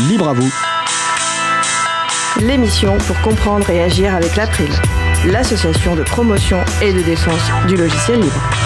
[0.00, 0.52] Libre à vous.
[2.38, 4.68] L'émission pour comprendre et agir avec l'April,
[5.24, 8.65] l'association de promotion et de défense du logiciel libre.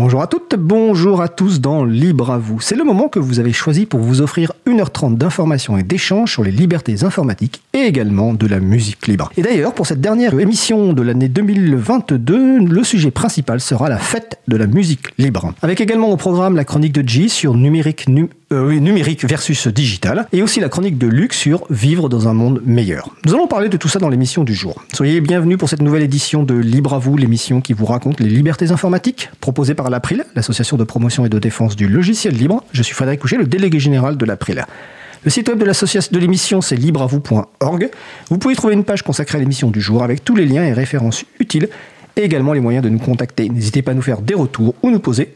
[0.00, 2.60] Bonjour à toutes, bonjour à tous dans Libre à vous.
[2.60, 6.44] C'est le moment que vous avez choisi pour vous offrir 1h30 d'informations et d'échanges sur
[6.44, 9.32] les libertés informatiques et également de la musique libre.
[9.36, 14.38] Et d'ailleurs, pour cette dernière émission de l'année 2022, le sujet principal sera la fête
[14.46, 15.52] de la musique libre.
[15.62, 18.06] Avec également au programme la chronique de G sur numérique,
[18.52, 22.62] euh, numérique versus digital et aussi la chronique de Luc sur vivre dans un monde
[22.64, 23.14] meilleur.
[23.24, 24.82] Nous allons parler de tout ça dans l'émission du jour.
[24.92, 28.28] Soyez bienvenus pour cette nouvelle édition de Libre à vous, l'émission qui vous raconte les
[28.28, 32.64] libertés informatiques proposée par l'April, l'association de promotion et de défense du logiciel libre.
[32.72, 34.64] Je suis Frédéric Couchet, le délégué général de l'April.
[35.24, 37.90] Le site web de l'association de l'émission, c'est libreavou.org.
[38.30, 40.72] Vous pouvez trouver une page consacrée à l'émission du jour avec tous les liens et
[40.72, 41.68] références utiles
[42.16, 43.48] et également les moyens de nous contacter.
[43.48, 45.34] N'hésitez pas à nous faire des retours ou nous poser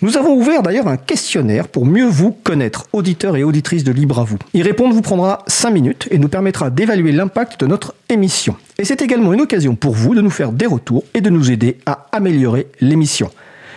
[0.00, 4.18] Nous avons ouvert d'ailleurs un questionnaire pour mieux vous connaître, auditeurs et auditrices de Libre
[4.18, 4.38] à vous.
[4.54, 8.56] Y répondre vous prendra 5 minutes et nous permettra d'évaluer l'impact de notre émission.
[8.78, 11.50] Et c'est également une occasion pour vous de nous faire des retours et de nous
[11.50, 13.30] aider à améliorer l'émission.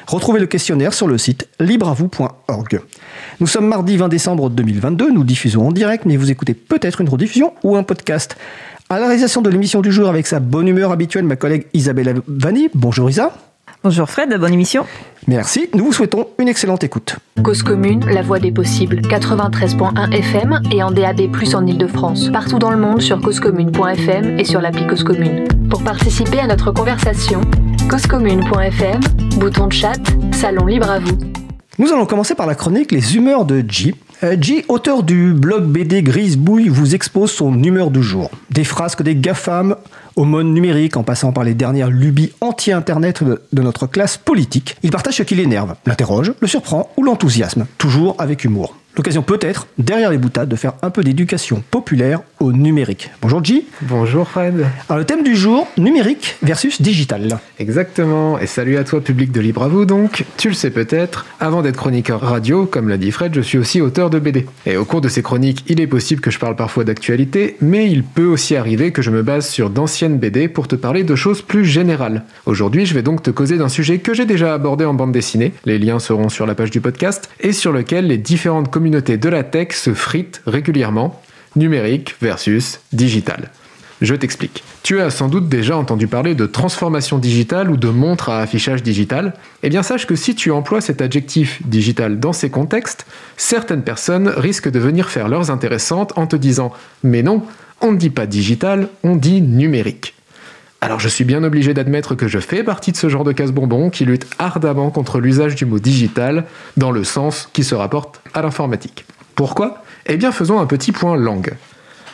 [0.08, 2.81] Retrouvez le questionnaire sur le site libreavou.org.
[3.39, 7.09] Nous sommes mardi 20 décembre 2022, nous diffusons en direct, mais vous écoutez peut-être une
[7.09, 8.38] rediffusion ou un podcast.
[8.88, 12.22] À la réalisation de l'émission du jour, avec sa bonne humeur habituelle, ma collègue Isabelle
[12.28, 12.69] Vanni.
[12.75, 13.33] Bonjour Isa.
[13.86, 14.83] Bonjour Fred, bonne émission.
[15.28, 17.17] Merci, nous vous souhaitons une excellente écoute.
[17.44, 22.31] Cause commune, la voix des possibles, 93.1 FM et en DAB+, en Ile-de-France.
[22.31, 25.47] Partout dans le monde sur causecommune.fm et sur l'appli Cause Commune.
[25.69, 27.41] Pour participer à notre conversation,
[27.88, 29.02] causecommune.fm,
[29.38, 31.19] bouton de chat, salon libre à vous.
[31.78, 33.94] Nous allons commencer par la chronique Les humeurs de J.
[34.23, 38.31] Euh, J, auteur du blog BD Grise Bouille, vous expose son humeur du jour.
[38.49, 39.75] Des frasques des GAFAM
[40.16, 44.77] au monde numérique en passant par les dernières lubies anti-internet de notre classe politique.
[44.83, 48.77] Il partage ce qui l'énerve, l'interroge, le surprend ou l'enthousiasme, toujours avec humour.
[48.95, 53.11] L'occasion peut-être, derrière les boutades, de faire un peu d'éducation populaire au numérique.
[53.22, 53.66] Bonjour J.
[53.81, 54.66] Bonjour Fred.
[54.88, 57.39] Alors le thème du jour, numérique versus digital.
[57.59, 60.25] Exactement, et salut à toi public de Libre à vous donc.
[60.38, 63.81] Tu le sais peut-être, avant d'être chroniqueur radio, comme l'a dit Fred, je suis aussi
[63.81, 64.45] auteur de BD.
[64.66, 67.89] Et au cours de ces chroniques, il est possible que je parle parfois d'actualité, mais
[67.89, 71.16] il peut aussi arriver que je me base sur d'anciennes BD pour te parler de
[71.16, 72.23] choses plus générales.
[72.45, 75.51] Aujourd'hui, je vais donc te causer d'un sujet que j'ai déjà abordé en bande dessinée,
[75.66, 79.17] les liens seront sur la page du podcast, et sur lequel les différentes communautés communauté
[79.17, 81.19] de la tech se frite régulièrement,
[81.55, 83.49] numérique versus digital.
[84.01, 84.63] Je t'explique.
[84.83, 88.83] Tu as sans doute déjà entendu parler de transformation digitale ou de montre à affichage
[88.83, 89.33] digital.
[89.63, 93.05] Eh bien sache que si tu emploies cet adjectif digital dans ces contextes,
[93.38, 96.73] certaines personnes risquent de venir faire leurs intéressantes en te disant
[97.03, 97.41] Mais non,
[97.81, 100.13] on ne dit pas digital, on dit numérique.
[100.81, 103.89] Alors je suis bien obligé d'admettre que je fais partie de ce genre de casse-bonbon
[103.89, 106.43] qui lutte ardemment contre l'usage du mot digital
[106.75, 109.05] dans le sens qui se rapporte à l'informatique.
[109.35, 109.84] Pourquoi?
[110.07, 111.53] Eh bien faisons un petit point langue.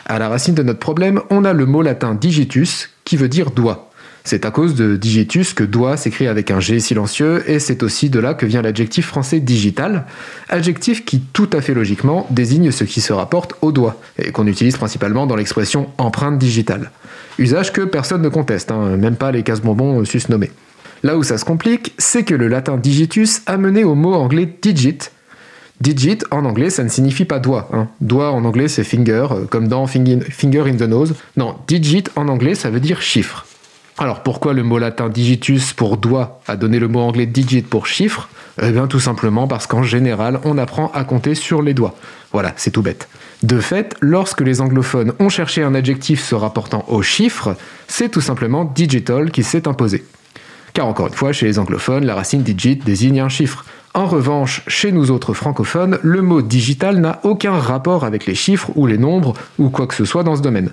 [0.06, 3.50] À la racine de notre problème, on a le mot latin digitus qui veut dire
[3.50, 3.90] doigt.
[4.24, 8.08] C'est à cause de digitus que doigt s'écrit avec un G silencieux et c'est aussi
[8.08, 10.06] de là que vient l'adjectif français digital,
[10.48, 14.46] adjectif qui tout à fait logiquement désigne ce qui se rapporte au doigt et qu'on
[14.46, 16.92] utilise principalement dans l'expression empreinte digitale.
[17.38, 20.52] Usage que personne ne conteste, hein, même pas les casse-bonbons susnommés.
[21.02, 24.48] Là où ça se complique, c'est que le latin digitus a mené au mot anglais
[24.62, 25.10] digit.
[25.82, 27.68] Digit en anglais, ça ne signifie pas doigt.
[27.72, 27.88] Hein.
[28.00, 31.16] Doigt en anglais, c'est finger, euh, comme dans finger in the nose.
[31.36, 33.46] Non, digit en anglais, ça veut dire chiffre.
[33.98, 37.88] Alors pourquoi le mot latin digitus pour doigt a donné le mot anglais digit pour
[37.88, 38.28] chiffre?
[38.62, 41.96] Eh bien tout simplement parce qu'en général, on apprend à compter sur les doigts.
[42.30, 43.08] Voilà, c'est tout bête.
[43.42, 47.56] De fait, lorsque les anglophones ont cherché un adjectif se rapportant aux chiffres,
[47.88, 50.04] c'est tout simplement digital qui s'est imposé.
[50.74, 53.64] Car encore une fois, chez les anglophones, la racine digit désigne un chiffre.
[53.94, 58.70] En revanche, chez nous autres francophones, le mot digital n'a aucun rapport avec les chiffres
[58.74, 60.70] ou les nombres ou quoi que ce soit dans ce domaine.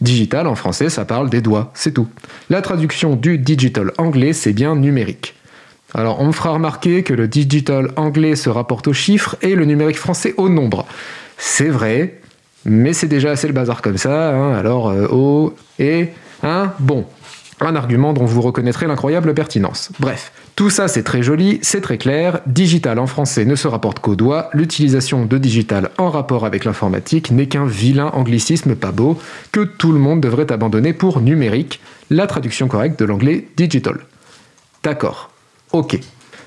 [0.00, 2.08] Digital en français, ça parle des doigts, c'est tout.
[2.48, 5.34] La traduction du digital anglais, c'est bien numérique.
[5.94, 9.66] Alors on me fera remarquer que le digital anglais se rapporte aux chiffres et le
[9.66, 10.86] numérique français aux nombres.
[11.36, 12.20] C'est vrai,
[12.64, 14.54] mais c'est déjà assez le bazar comme ça, hein.
[14.54, 16.08] alors euh, oh, et,
[16.42, 17.04] hein, bon.
[17.60, 19.90] Un argument dont vous reconnaîtrez l'incroyable pertinence.
[19.98, 23.98] Bref, tout ça c'est très joli, c'est très clair, digital en français ne se rapporte
[23.98, 29.18] qu'au doigt, l'utilisation de digital en rapport avec l'informatique n'est qu'un vilain anglicisme pas beau
[29.52, 33.98] que tout le monde devrait abandonner pour numérique, la traduction correcte de l'anglais digital.
[34.82, 35.30] D'accord,
[35.72, 35.98] ok.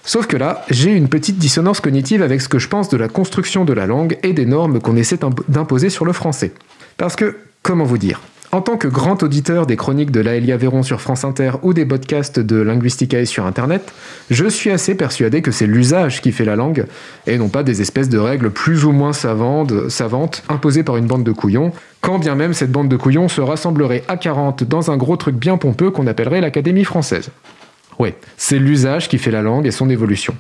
[0.04, 3.08] Sauf que là, j'ai une petite dissonance cognitive avec ce que je pense de la
[3.08, 6.54] construction de la langue et des normes qu'on essaie d'imposer sur le français.
[6.98, 8.20] Parce que, comment vous dire?
[8.54, 11.86] En tant que grand auditeur des chroniques de Laëlia Véron sur France Inter ou des
[11.86, 13.94] podcasts de Linguisticae sur Internet,
[14.30, 16.86] je suis assez persuadé que c'est l'usage qui fait la langue,
[17.28, 21.24] et non pas des espèces de règles plus ou moins savantes, imposées par une bande
[21.24, 21.72] de couillons,
[22.02, 25.38] quand bien même cette bande de couillons se rassemblerait à 40 dans un gros truc
[25.38, 27.30] bien pompeux qu'on appellerait l'Académie française.
[28.00, 30.36] Oui, c'est l'usage qui fait la langue et son évolution.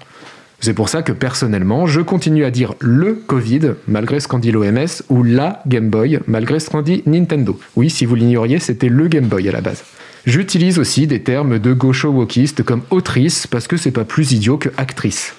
[0.63, 4.51] C'est pour ça que personnellement, je continue à dire le Covid, malgré ce qu'en dit
[4.51, 7.59] l'OMS, ou la Game Boy, malgré ce qu'en dit Nintendo.
[7.75, 9.83] Oui, si vous l'ignoriez, c'était le Game Boy à la base.
[10.27, 14.69] J'utilise aussi des termes de gaucho-wokistes comme autrice, parce que c'est pas plus idiot que
[14.77, 15.33] actrice.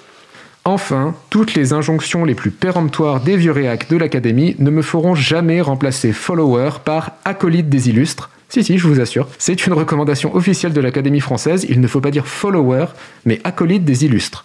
[0.65, 5.15] Enfin, toutes les injonctions les plus péremptoires des vieux réacs de l'Académie ne me feront
[5.15, 8.29] jamais remplacer follower par acolyte des illustres.
[8.49, 12.01] Si, si, je vous assure, c'est une recommandation officielle de l'Académie française, il ne faut
[12.01, 12.87] pas dire follower,
[13.25, 14.43] mais acolyte des illustres.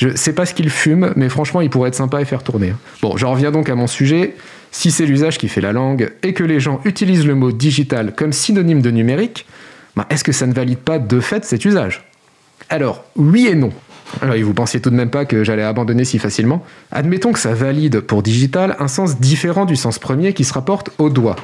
[0.00, 2.72] Je sais pas ce qu'il fume, mais franchement, il pourrait être sympa à faire tourner.
[3.02, 4.34] Bon, j'en reviens donc à mon sujet.
[4.70, 8.14] Si c'est l'usage qui fait la langue et que les gens utilisent le mot digital
[8.14, 9.44] comme synonyme de numérique,
[9.96, 12.08] ben, est-ce que ça ne valide pas de fait cet usage?
[12.70, 13.72] Alors, oui et non.
[14.22, 17.52] Alors, vous pensiez tout de même pas que j'allais abandonner si facilement Admettons que ça
[17.52, 21.36] valide pour digital un sens différent du sens premier qui se rapporte au doigt.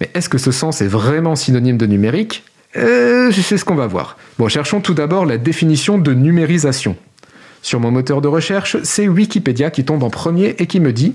[0.00, 2.44] Mais est-ce que ce sens est vraiment synonyme de numérique?
[2.76, 4.16] Euh, C'est ce qu'on va voir.
[4.38, 6.94] Bon, cherchons tout d'abord la définition de numérisation.
[7.62, 11.14] Sur mon moteur de recherche, c'est Wikipédia qui tombe en premier et qui me dit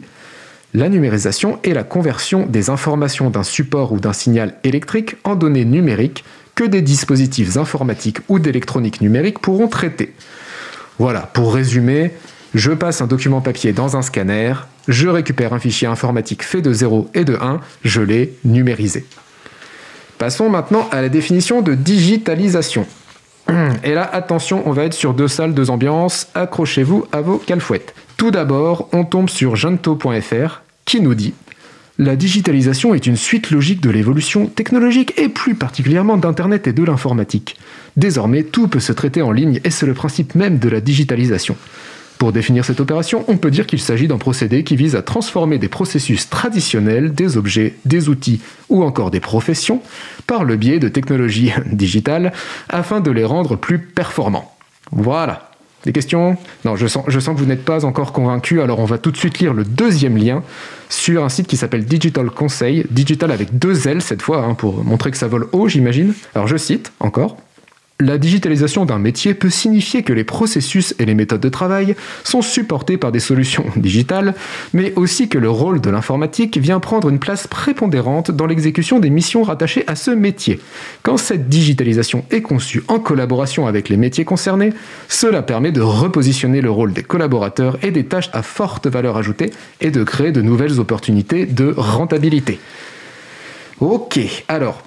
[0.74, 5.66] La numérisation est la conversion des informations d'un support ou d'un signal électrique en données
[5.66, 6.24] numériques
[6.56, 10.14] que des dispositifs informatiques ou d'électronique numérique pourront traiter.
[11.00, 12.12] Voilà, pour résumer,
[12.54, 14.54] je passe un document papier dans un scanner,
[14.88, 19.06] je récupère un fichier informatique fait de 0 et de 1, je l'ai numérisé.
[20.18, 22.86] Passons maintenant à la définition de digitalisation.
[23.84, 26.28] Et là, attention, on va être sur deux salles, deux ambiances.
[26.36, 27.94] Accrochez-vous à vos calfouettes.
[28.18, 31.34] Tout d'abord, on tombe sur gento.fr qui nous dit
[31.98, 36.84] La digitalisation est une suite logique de l'évolution technologique et plus particulièrement d'Internet et de
[36.84, 37.58] l'informatique.
[37.98, 41.56] Désormais, tout peut se traiter en ligne et c'est le principe même de la digitalisation.
[42.22, 45.58] Pour définir cette opération, on peut dire qu'il s'agit d'un procédé qui vise à transformer
[45.58, 49.82] des processus traditionnels, des objets, des outils ou encore des professions
[50.28, 52.32] par le biais de technologies digitales
[52.70, 54.56] afin de les rendre plus performants.
[54.92, 55.50] Voilà.
[55.84, 56.38] Des questions?
[56.64, 59.40] Non, je sens, que vous n'êtes pas encore convaincu, alors on va tout de suite
[59.40, 60.44] lire le deuxième lien
[60.90, 64.84] sur un site qui s'appelle Digital Conseil, digital avec deux L cette fois, hein, pour
[64.84, 66.14] montrer que ça vole haut, j'imagine.
[66.36, 67.38] Alors je cite encore.
[68.02, 72.42] La digitalisation d'un métier peut signifier que les processus et les méthodes de travail sont
[72.42, 74.34] supportés par des solutions digitales,
[74.74, 79.12] mais aussi que le rôle de l'informatique vient prendre une place prépondérante dans l'exécution des
[79.12, 80.60] missions rattachées à ce métier.
[81.04, 84.74] Quand cette digitalisation est conçue en collaboration avec les métiers concernés,
[85.08, 89.52] cela permet de repositionner le rôle des collaborateurs et des tâches à forte valeur ajoutée
[89.80, 92.60] et de créer de nouvelles opportunités de rentabilité.
[93.80, 94.82] Ok, alors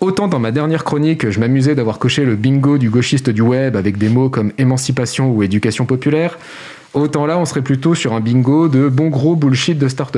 [0.00, 3.76] Autant dans ma dernière chronique, je m'amusais d'avoir coché le bingo du gauchiste du web
[3.76, 6.38] avec des mots comme émancipation ou éducation populaire,
[6.94, 10.16] autant là on serait plutôt sur un bingo de bon gros bullshit de start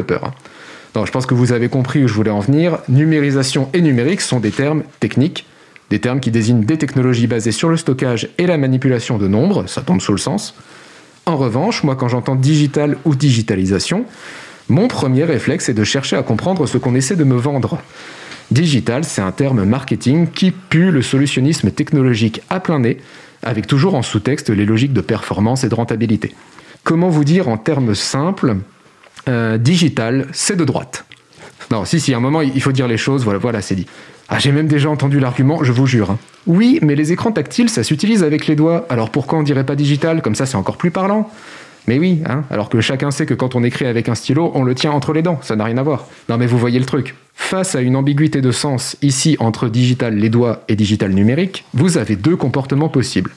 [0.94, 2.79] Non, je pense que vous avez compris où je voulais en venir.
[2.88, 5.46] Numérisation et numérique sont des termes techniques,
[5.90, 9.67] des termes qui désignent des technologies basées sur le stockage et la manipulation de nombres,
[9.67, 10.55] ça tombe sous le sens.
[11.26, 14.05] En revanche, moi quand j'entends digital ou digitalisation,
[14.69, 17.78] mon premier réflexe est de chercher à comprendre ce qu'on essaie de me vendre.
[18.52, 22.99] Digital, c'est un terme marketing qui pue le solutionnisme technologique à plein nez,
[23.43, 26.35] avec toujours en sous-texte les logiques de performance et de rentabilité.
[26.85, 28.56] Comment vous dire en termes simples
[29.28, 31.06] euh, Digital, c'est de droite.
[31.71, 33.87] Non, si, si, à un moment, il faut dire les choses, voilà, voilà, c'est dit.
[34.28, 36.11] Ah, j'ai même déjà entendu l'argument, je vous jure.
[36.11, 36.18] Hein.
[36.47, 39.76] Oui, mais les écrans tactiles, ça s'utilise avec les doigts, alors pourquoi on dirait pas
[39.76, 40.21] digital?
[40.23, 41.30] Comme ça, c'est encore plus parlant.
[41.89, 44.62] Mais oui, hein, alors que chacun sait que quand on écrit avec un stylo, on
[44.62, 46.07] le tient entre les dents, ça n'a rien à voir.
[46.29, 47.15] Non mais vous voyez le truc.
[47.35, 51.99] Face à une ambiguïté de sens ici entre digital les doigts et digital numérique, vous
[51.99, 53.33] avez deux comportements possibles.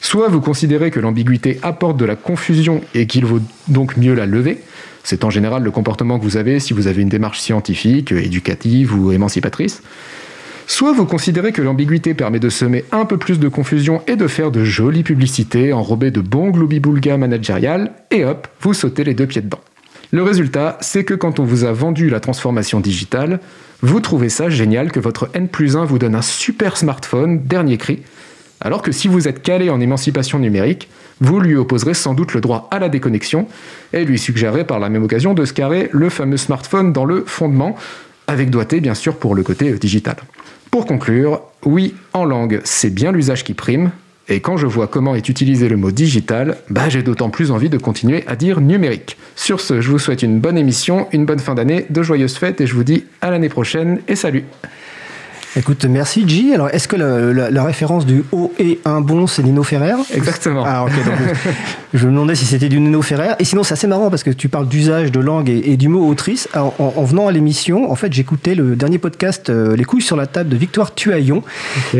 [0.00, 4.26] Soit vous considérez que l'ambiguïté apporte de la confusion et qu'il vaut donc mieux la
[4.26, 4.62] lever,
[5.02, 8.94] c'est en général le comportement que vous avez si vous avez une démarche scientifique, éducative
[8.94, 9.82] ou émancipatrice,
[10.70, 14.26] Soit vous considérez que l'ambiguïté permet de semer un peu plus de confusion et de
[14.26, 19.26] faire de jolies publicités enrobées de bons gloubi-boulga managérial, et hop, vous sautez les deux
[19.26, 19.62] pieds dedans.
[20.10, 23.40] Le résultat, c'est que quand on vous a vendu la transformation digitale,
[23.80, 27.78] vous trouvez ça génial que votre N plus 1 vous donne un super smartphone, dernier
[27.78, 28.02] cri,
[28.60, 30.90] alors que si vous êtes calé en émancipation numérique,
[31.22, 33.46] vous lui opposerez sans doute le droit à la déconnexion
[33.94, 37.24] et lui suggérerez par la même occasion de se carrer le fameux smartphone dans le
[37.26, 37.74] fondement,
[38.26, 40.16] avec doigté bien sûr pour le côté digital.
[40.70, 43.90] Pour conclure, oui, en langue, c'est bien l'usage qui prime,
[44.30, 47.70] Et quand je vois comment est utilisé le mot digital, bah j'ai d'autant plus envie
[47.70, 49.16] de continuer à dire numérique.
[49.36, 52.60] Sur ce, je vous souhaite une bonne émission, une bonne fin d'année, de joyeuses fêtes
[52.60, 54.44] et je vous dis à l'année prochaine et salut
[55.56, 56.54] Écoute, merci G.
[56.54, 59.94] Alors, est-ce que la, la- la référence du haut et un bon, c'est Nino Ferrer?
[60.14, 60.62] Exactement.
[60.66, 60.90] Ah, ok.
[61.04, 61.14] Donc,
[61.94, 63.30] je me demandais si c'était du Nino Ferrer.
[63.38, 65.88] Et sinon, c'est assez marrant parce que tu parles d'usage de langue et, et du
[65.88, 66.48] mot autrice.
[66.52, 70.02] Alors, en, en venant à l'émission, en fait, j'écoutais le dernier podcast euh, Les couilles
[70.02, 71.42] sur la table de Victoire Tuaillon,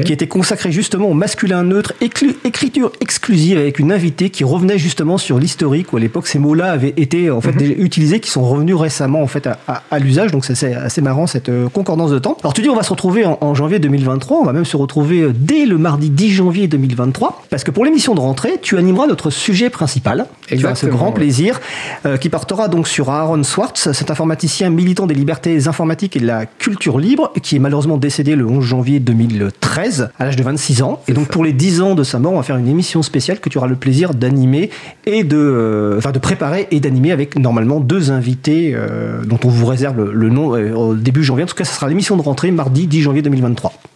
[0.04, 5.18] qui était consacré justement au masculin neutre, écriture exclusive avec une invitée qui revenait justement
[5.18, 8.42] sur l'historique où à l'époque ces mots-là avaient été en fait déjà utilisés, qui sont
[8.42, 10.30] revenus récemment en fait à, à- à l'usage.
[10.32, 12.36] Donc c'est assez, assez marrant cette euh, concordance de temps.
[12.42, 14.76] Alors tu dis on va se retrouver en, en janvier 2023, on va même se
[14.76, 18.76] retrouver euh, dès le mardi 10 janvier 2023, parce que pour l'émission de rentrée, tu
[18.78, 20.26] animeras notre sujet principal.
[20.47, 21.14] Tu as ce Exactement, grand ouais.
[21.14, 21.61] plaisir
[22.07, 26.26] euh, qui portera donc sur Aaron Swartz, cet informaticien militant des libertés informatiques et de
[26.26, 30.83] la culture libre, qui est malheureusement décédé le 11 janvier 2013 à l'âge de 26
[30.83, 31.00] ans.
[31.09, 31.33] Et donc ça.
[31.33, 33.59] pour les 10 ans de sa mort, on va faire une émission spéciale que tu
[33.59, 34.71] auras le plaisir d'animer
[35.07, 39.49] et de, euh, enfin de préparer et d'animer avec normalement deux invités euh, dont on
[39.49, 41.45] vous réserve le, le nom au début janvier.
[41.45, 43.27] En tout cas, ce sera l'émission de rentrée mardi 10 janvier 2023.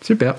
[0.03, 0.35] Super.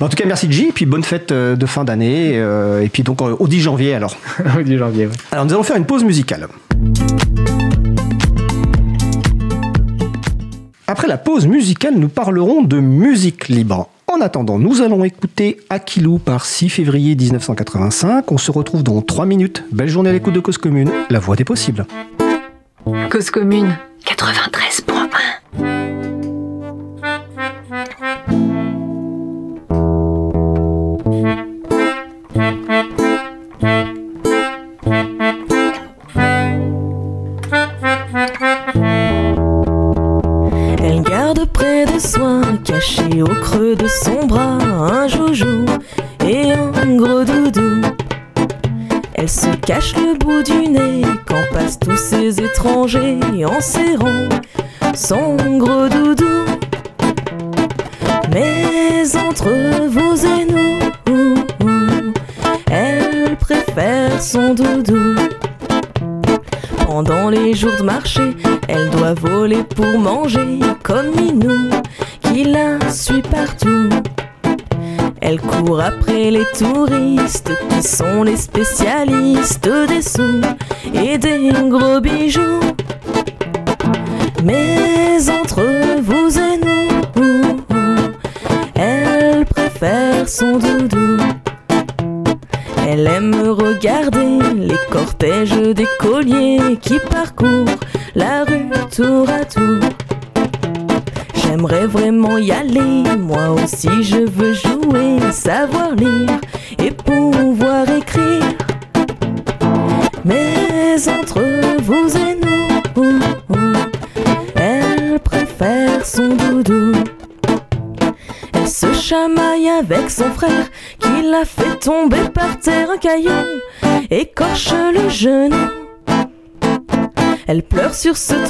[0.00, 2.88] En tout cas, merci J, et puis bonne fête euh, de fin d'année, euh, et
[2.88, 4.16] puis donc euh, au 10 janvier alors.
[4.58, 5.06] Au 10 janvier.
[5.06, 5.12] ouais.
[5.30, 6.48] Alors nous allons faire une pause musicale.
[10.86, 13.88] Après la pause musicale, nous parlerons de musique libre.
[14.12, 18.30] En attendant, nous allons écouter Aquilou par 6 février 1985.
[18.30, 19.64] On se retrouve dans 3 minutes.
[19.72, 21.86] Belle journée à l'écoute de Cause Commune, la voix des possibles.
[23.10, 25.01] Cause commune 93.1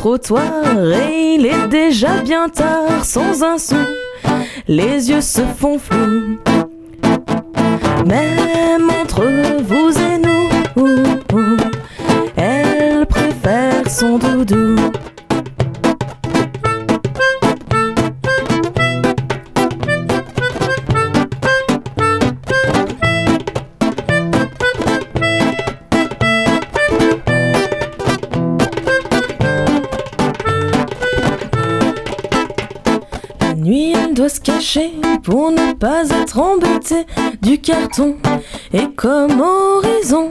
[0.03, 0.43] trottoir
[0.93, 3.77] et il est déjà bien tard, sans un sou,
[4.67, 6.41] les yeux se font flous.
[37.53, 38.17] Du carton.
[38.73, 40.31] Et comme horizon,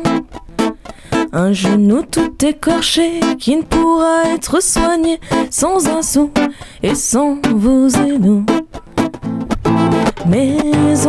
[1.32, 5.20] un genou tout écorché qui ne pourra être soigné
[5.52, 6.32] sans un sou
[6.82, 8.44] et sans vous et nous.
[10.28, 10.58] Mais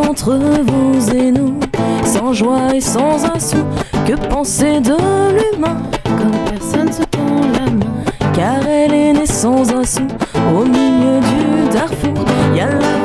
[0.06, 1.58] entre vous et nous,
[2.04, 3.64] sans joie et sans un sou,
[4.06, 4.96] que penser de
[5.36, 5.78] l'humain?
[6.04, 7.94] Comme personne se tend la main.
[8.34, 10.06] car elle est née sans un sou
[10.54, 12.26] au milieu du Darfour.
[12.54, 13.01] Faire un tour.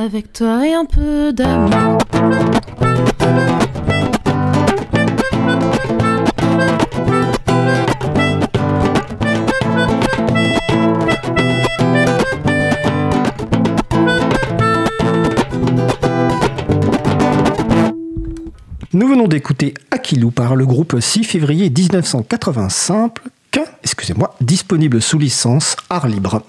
[0.00, 1.98] Avec toi et un peu d'amour.
[18.94, 23.18] Nous venons d'écouter Aquilou par le groupe 6 février 1985,
[23.82, 26.42] excusez-moi, disponible sous licence art libre.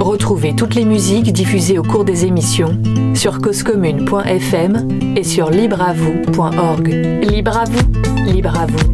[0.00, 2.80] Retrouvez toutes les musiques diffusées au cours des émissions
[3.14, 6.88] sur causecommune.fm et sur libreavoue.org.
[7.22, 8.92] Libre à vous, libre à vous,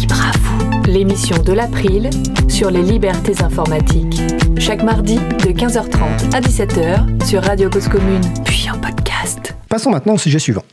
[0.00, 0.82] libre à vous.
[0.90, 2.10] L'émission de l'April
[2.48, 4.20] sur les libertés informatiques.
[4.58, 9.54] Chaque mardi de 15h30 à 17h sur Radio Cause Commune, puis en podcast.
[9.68, 10.64] Passons maintenant au sujet suivant.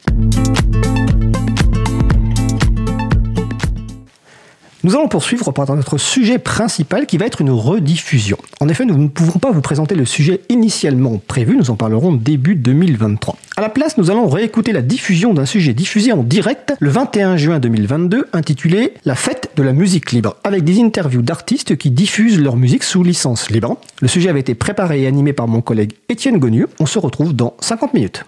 [4.85, 8.37] Nous allons poursuivre par notre sujet principal qui va être une rediffusion.
[8.59, 12.13] En effet, nous ne pouvons pas vous présenter le sujet initialement prévu, nous en parlerons
[12.13, 13.35] début 2023.
[13.57, 17.35] À la place, nous allons réécouter la diffusion d'un sujet diffusé en direct le 21
[17.35, 22.39] juin 2022 intitulé La fête de la musique libre, avec des interviews d'artistes qui diffusent
[22.39, 23.79] leur musique sous licence libre.
[24.01, 26.67] Le sujet avait été préparé et animé par mon collègue Étienne Gonu.
[26.79, 28.23] On se retrouve dans 50 minutes.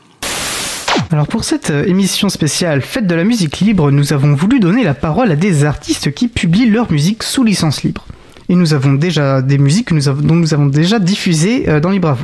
[1.12, 4.84] Alors pour cette euh, émission spéciale Fête de la musique libre, nous avons voulu donner
[4.84, 8.06] la parole à des artistes qui publient leur musique sous licence libre.
[8.50, 12.18] Et nous avons déjà des musiques dont nous avons déjà diffusées euh, dans Libre.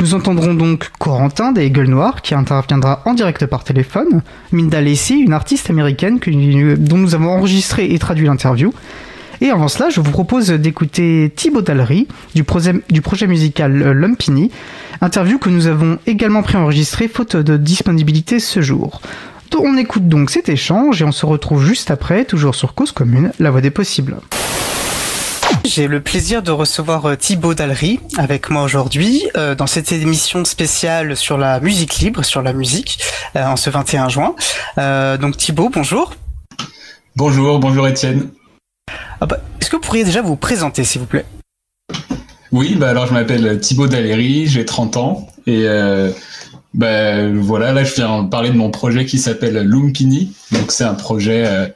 [0.00, 5.18] Nous entendrons donc Corentin des Gueules Noires qui interviendra en direct par téléphone, Minda Lacey,
[5.18, 6.20] une artiste américaine
[6.78, 8.72] dont nous avons enregistré et traduit l'interview.
[9.40, 13.92] Et avant cela, je vous propose d'écouter Thibaut Dallery du projet, du projet musical euh,
[13.92, 14.50] Lumpini,
[15.00, 19.00] interview que nous avons également préenregistrée faute de disponibilité ce jour.
[19.60, 23.32] On écoute donc cet échange et on se retrouve juste après, toujours sur Cause Commune,
[23.40, 24.16] la voix des possibles.
[25.64, 30.44] J'ai le plaisir de recevoir euh, Thibaut Dallery avec moi aujourd'hui euh, dans cette émission
[30.44, 33.00] spéciale sur la musique libre, sur la musique,
[33.34, 34.34] euh, en ce 21 juin.
[34.78, 36.14] Euh, donc Thibaut, bonjour.
[37.16, 38.28] Bonjour, bonjour Étienne.
[39.20, 41.24] Ah bah, Est-ce que vous pourriez déjà vous présenter s'il vous plaît?
[42.52, 46.10] Oui, bah alors je m'appelle Thibaut Dallery, j'ai 30 ans et euh,
[46.72, 50.32] bah, voilà, là je viens parler de mon projet qui s'appelle Lumpini.
[50.52, 51.66] Donc c'est un projet, euh,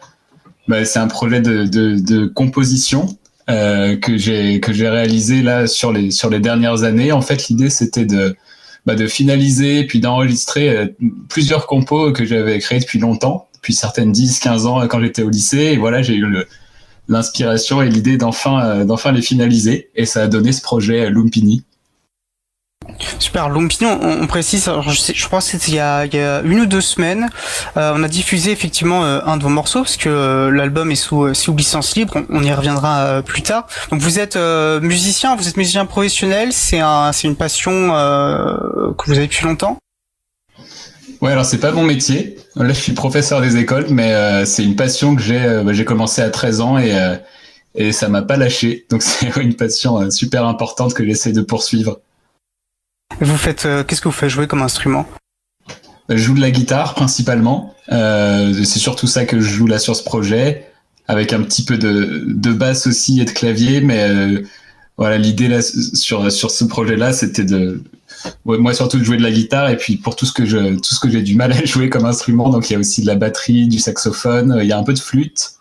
[0.69, 3.07] bah, c'est un projet de, de, composition
[3.51, 7.13] euh, que j'ai que j'ai réalisé là sur les sur les dernières années.
[7.13, 8.35] En fait, l'idée c'était de
[8.87, 10.95] bah, de finaliser puis d'enregistrer
[11.29, 15.73] plusieurs compos que j'avais créés depuis longtemps, depuis certaines 10-15 ans quand j'étais au lycée.
[15.73, 16.47] Et voilà, j'ai eu le
[17.09, 19.91] l'inspiration et l'idée d'enfin euh, d'enfin les finaliser.
[19.95, 21.65] Et ça a donné ce projet euh, Lumpini.
[23.19, 26.61] Super, Lumpini, on, on précise, je, je crois que c'était il, il y a une
[26.61, 27.31] ou deux semaines,
[27.77, 30.97] euh, on a diffusé effectivement euh, un de vos morceaux, parce que euh, l'album est
[30.97, 33.67] sous, sous licence libre, on, y reviendra plus tard.
[33.91, 37.71] Donc vous êtes musicien, vous êtes musicien professionnel, c'est un, une passion
[38.99, 39.79] que vous avez depuis longtemps?
[41.23, 42.37] Ouais, alors c'est pas mon métier.
[42.57, 45.41] Là, je suis professeur des écoles, mais euh, c'est une passion que j'ai.
[45.41, 47.15] euh, bah, j'ai commencé à 13 ans et euh,
[47.77, 48.87] et ça m'a pas lâché.
[48.91, 52.01] Donc c'est une passion super importante que j'essaie de poursuivre.
[53.21, 54.31] Vous faites, qu'est-ce que vous faites?
[54.31, 55.07] Jouer comme instrument?
[56.09, 57.75] Je joue de la guitare principalement.
[57.89, 60.67] C'est surtout ça que je joue là sur ce projet,
[61.07, 63.81] avec un petit peu de, de basse aussi et de clavier.
[63.81, 64.11] Mais
[64.97, 67.83] voilà, l'idée là sur sur ce projet-là, c'était de
[68.45, 70.95] moi surtout de jouer de la guitare et puis pour tout ce que je tout
[70.95, 72.51] ce que j'ai du mal à jouer comme instrument.
[72.51, 74.95] Donc il y a aussi de la batterie, du saxophone, il y a un peu
[74.95, 75.57] de flûte.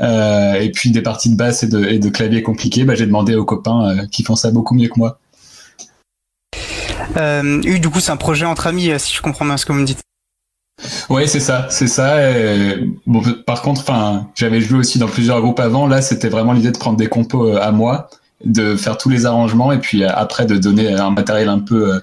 [0.00, 3.06] Euh, et puis des parties de basse et de, et de clavier compliquées, bah, j'ai
[3.06, 5.20] demandé aux copains euh, qui font ça beaucoup mieux que moi.
[7.16, 9.66] euh, oui, du coup c'est un projet entre amis, euh, si je comprends bien ce
[9.66, 10.00] que vous me dites.
[11.08, 12.16] Ouais, c'est ça, c'est ça.
[13.06, 15.86] bon, par contre, enfin, j'avais joué aussi dans plusieurs groupes avant.
[15.86, 18.10] Là, c'était vraiment l'idée de prendre des compos euh, à moi,
[18.44, 21.94] de faire tous les arrangements et puis euh, après de donner un matériel un peu
[21.94, 22.00] euh,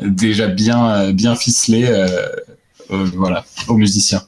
[0.00, 1.88] déjà bien euh, bien ficelé,
[2.88, 4.22] voilà, aux musiciens.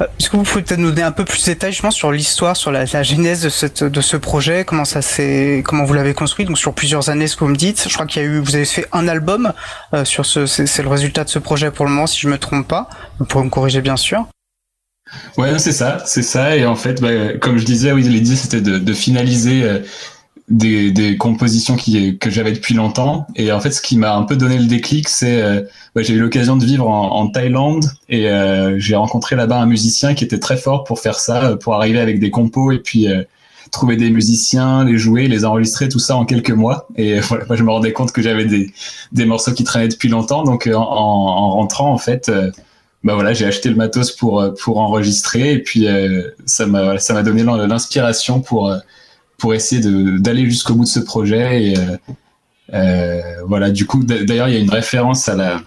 [0.00, 2.56] Est-ce que vous pouvez peut-être nous donner un peu plus de détails justement sur l'histoire,
[2.56, 6.44] sur la, genèse de, cette, de ce projet, comment ça s'est, comment vous l'avez construit,
[6.44, 7.88] donc sur plusieurs années, ce que vous me dites.
[7.88, 9.52] Je crois qu'il y a eu, vous avez fait un album
[10.04, 12.38] sur ce, c'est c'est le résultat de ce projet pour le moment, si je me
[12.38, 12.88] trompe pas.
[13.18, 14.26] Vous pourrez me corriger bien sûr.
[15.36, 16.56] Ouais, c'est ça, c'est ça.
[16.56, 19.78] Et en fait, bah, comme je disais, oui, l'idée c'était de, de finaliser euh,
[20.48, 23.26] des, des compositions qui, que j'avais depuis longtemps.
[23.36, 25.62] Et en fait, ce qui m'a un peu donné le déclic, c'est euh,
[25.94, 29.66] bah, j'ai eu l'occasion de vivre en, en Thaïlande et euh, j'ai rencontré là-bas un
[29.66, 32.78] musicien qui était très fort pour faire ça, euh, pour arriver avec des compos et
[32.78, 33.22] puis euh,
[33.70, 36.88] trouver des musiciens, les jouer, les enregistrer, tout ça en quelques mois.
[36.96, 38.72] Et voilà, moi, je me rendais compte que j'avais des,
[39.12, 40.44] des morceaux qui traînaient depuis longtemps.
[40.44, 42.30] Donc, en, en rentrant, en fait,
[43.04, 46.98] bah voilà, j'ai acheté le matos pour euh, pour enregistrer et puis euh, ça m'a
[46.98, 48.78] ça m'a donné l'in- l'inspiration pour euh,
[49.38, 49.80] pour essayer
[50.18, 51.96] d'aller jusqu'au bout de ce projet et euh,
[52.74, 53.70] euh, voilà.
[53.70, 55.62] Du coup, d'ailleurs, il y a une référence à la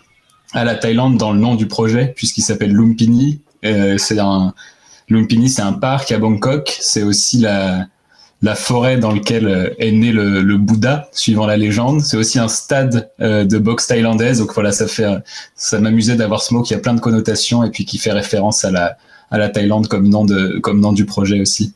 [0.53, 3.41] à la Thaïlande dans le nom du projet puisqu'il s'appelle Lumpini.
[3.63, 4.53] C'est un
[5.07, 6.77] Lumpini, c'est un parc à Bangkok.
[6.81, 7.87] C'est aussi la
[8.41, 12.01] la forêt dans laquelle euh, est né le, Bouddha, suivant la légende.
[12.01, 14.39] C'est aussi un stade euh, de boxe thaïlandaise.
[14.39, 15.07] Donc voilà, ça fait,
[15.55, 18.65] ça m'amusait d'avoir ce mot qui a plein de connotations et puis qui fait référence
[18.65, 18.97] à la,
[19.31, 21.73] à la Thaïlande comme nom de, comme nom du projet aussi.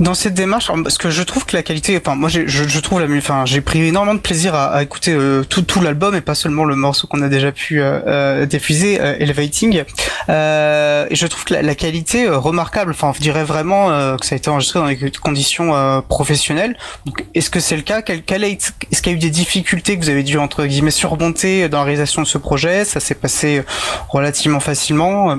[0.00, 3.00] Dans cette démarche, parce que je trouve que la qualité, enfin moi je, je trouve
[3.00, 6.20] la, enfin j'ai pris énormément de plaisir à, à écouter euh, tout, tout l'album et
[6.20, 9.76] pas seulement le morceau qu'on a déjà pu euh, euh diffuser, euh, Elevating.
[9.76, 9.84] et
[10.28, 12.92] je trouve que la, la qualité remarquable.
[12.92, 16.76] Enfin, je dirais vraiment que ça a été enregistré dans des conditions professionnelles.
[17.34, 18.02] Est-ce que c'est le cas?
[18.02, 20.66] Quel, quel est, Est-ce qu'il y a eu des difficultés que vous avez dû entre
[20.66, 22.84] guillemets surmonter dans la réalisation de ce projet?
[22.84, 23.62] Ça s'est passé
[24.08, 25.38] relativement facilement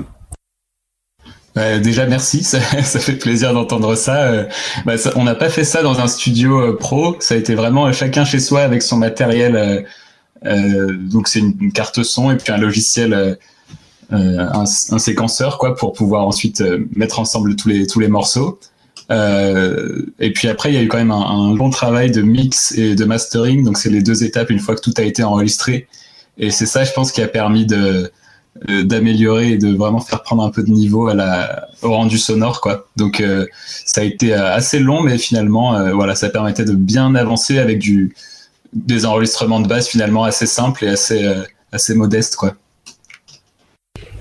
[1.56, 4.24] bah, déjà merci, ça, fait plaisir d'entendre ça.
[4.26, 4.44] Euh,
[4.84, 7.54] bah, ça on n'a pas fait ça dans un studio euh, pro, ça a été
[7.54, 9.86] vraiment euh, chacun chez soi avec son matériel.
[10.44, 13.38] Euh, donc c'est une, carte son et puis un logiciel,
[14.10, 16.62] un, séquenceur quoi pour pouvoir ensuite
[16.94, 18.60] mettre ensemble tous les tous les morceaux.
[19.10, 22.72] et puis après il y a eu quand même un, un long travail de mix
[22.72, 25.88] et de mastering, donc c'est les deux étapes une fois que tout a été enregistré.
[26.38, 28.08] Et c'est ça je pense qui a permis de euh,
[28.84, 32.60] d'améliorer et de vraiment faire prendre un peu de niveau à la, au rendu sonore
[32.60, 32.86] quoi.
[32.96, 33.46] Donc euh,
[33.84, 37.78] ça a été euh, assez long mais finalement voilà ça permettait de bien avancer avec
[37.78, 38.14] du
[38.72, 41.32] des enregistrements de base finalement assez simples et assez
[41.72, 42.54] assez modestes quoi.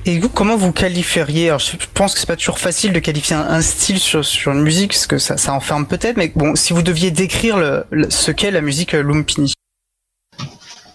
[0.08, 1.48] Et vous, comment vous qualifieriez?
[1.48, 4.62] Alors, je pense que c'est pas toujours facile de qualifier un, style sur, sur une
[4.62, 6.18] musique, parce que ça, ça enferme peut-être.
[6.18, 9.56] Mais bon, si vous deviez décrire ce qu'est la musique Lumpini.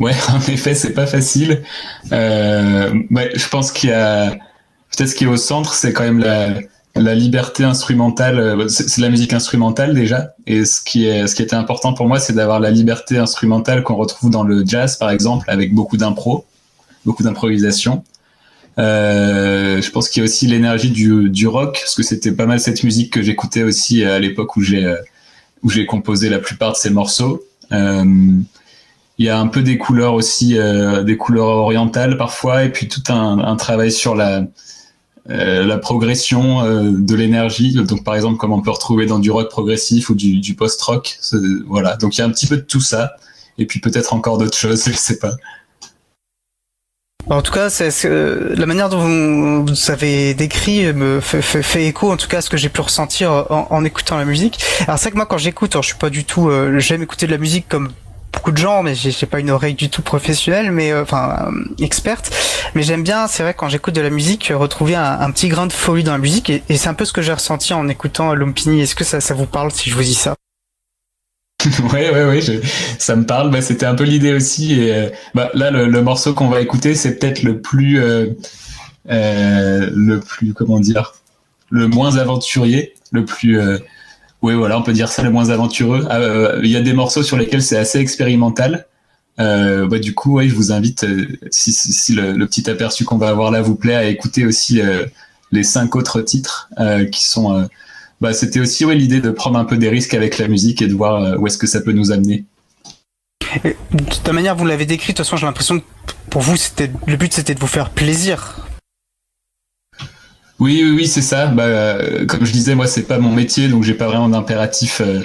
[0.01, 1.63] Ouais, en effet, c'est pas facile.
[2.11, 6.03] Euh, ouais, je pense qu'il y a peut-être ce qui est au centre, c'est quand
[6.03, 6.55] même la,
[6.97, 8.39] la liberté instrumentale.
[8.41, 12.09] Euh, c'est la musique instrumentale déjà, et ce qui est ce qui était important pour
[12.09, 15.99] moi, c'est d'avoir la liberté instrumentale qu'on retrouve dans le jazz, par exemple, avec beaucoup
[15.99, 16.47] d'impro,
[17.05, 18.03] beaucoup d'improvisation.
[18.79, 22.47] Euh, je pense qu'il y a aussi l'énergie du, du rock, parce que c'était pas
[22.47, 24.95] mal cette musique que j'écoutais aussi à l'époque où j'ai
[25.63, 27.43] où j'ai composé la plupart de ces morceaux.
[27.73, 28.05] Euh,
[29.21, 32.89] il y a un peu des couleurs aussi, euh, des couleurs orientales parfois, et puis
[32.89, 34.45] tout un, travail sur la,
[35.29, 37.75] euh, progression euh, de l'énergie.
[37.75, 41.19] Donc par exemple, comme on peut retrouver dans du rock progressif ou du, post-rock.
[41.67, 41.99] Voilà.
[41.99, 43.17] Donc il y a un petit peu de tout ça,
[43.59, 45.33] et puis peut-être encore d'autres choses, je sais pas.
[47.29, 52.27] En tout cas, la manière dont vous, vous, avez décrit me fait, écho, en tout
[52.27, 54.59] cas, à ce que j'ai pu ressentir en, écoutant la musique.
[54.87, 57.39] Alors c'est que moi, quand j'écoute, je suis pas du tout, j'aime écouter de la
[57.39, 57.91] musique comme
[58.33, 61.85] beaucoup de gens, mais j'ai pas une oreille du tout professionnelle, mais euh, enfin euh,
[61.85, 62.31] experte.
[62.75, 65.73] Mais j'aime bien, c'est vrai, quand j'écoute de la musique, retrouver un, petit grain de
[65.73, 68.81] folie dans la musique, et, c'est un peu ce que j'ai ressenti en écoutant Lumpini.
[68.83, 70.35] Est-ce que ça, vous parle si je vous dis ça?
[71.93, 72.53] Ouais, ouais, ouais, je,
[72.99, 73.51] ça me parle.
[73.51, 74.91] Bah, C'était un peu l'idée aussi.
[74.91, 78.01] Euh, bah, là, le, morceau qu'on va écouter, c'est peut-être le plus,
[79.07, 81.15] le plus, comment dire,
[81.69, 83.61] le moins aventurier, le plus
[84.43, 86.07] oui, voilà, on peut dire ça le moins aventureux.
[86.09, 88.87] Ah, euh, il y a des morceaux sur lesquels c'est assez expérimental.
[89.39, 93.51] Euh, bah, du coup, je vous invite, euh, si, le, petit aperçu qu'on va avoir
[93.51, 94.81] là vous plaît, à écouter aussi
[95.53, 96.71] les cinq autres titres
[97.13, 97.69] qui sont.
[98.21, 100.95] bah, C'était aussi l'idée de prendre un peu des risques avec la musique et de
[100.95, 102.45] voir où est-ce que ça peut nous amener.
[103.65, 105.13] De toute manière, vous l'avez décrit.
[105.13, 105.85] De toute façon, j'ai l'impression que
[106.31, 106.55] pour vous,
[107.07, 108.70] le but, c'était de vous faire plaisir.
[110.61, 111.47] Oui, oui, oui, c'est ça.
[111.47, 115.01] Bah, euh, comme je disais, moi, c'est pas mon métier, donc j'ai pas vraiment d'impératif.
[115.01, 115.23] Euh,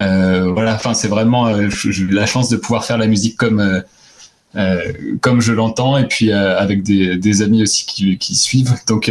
[0.00, 3.82] euh, voilà, enfin, c'est vraiment j'ai la chance de pouvoir faire la musique comme
[5.22, 8.74] comme je l'entends, et puis avec des, des, amis aussi qui, qui suivent.
[8.86, 9.10] Donc,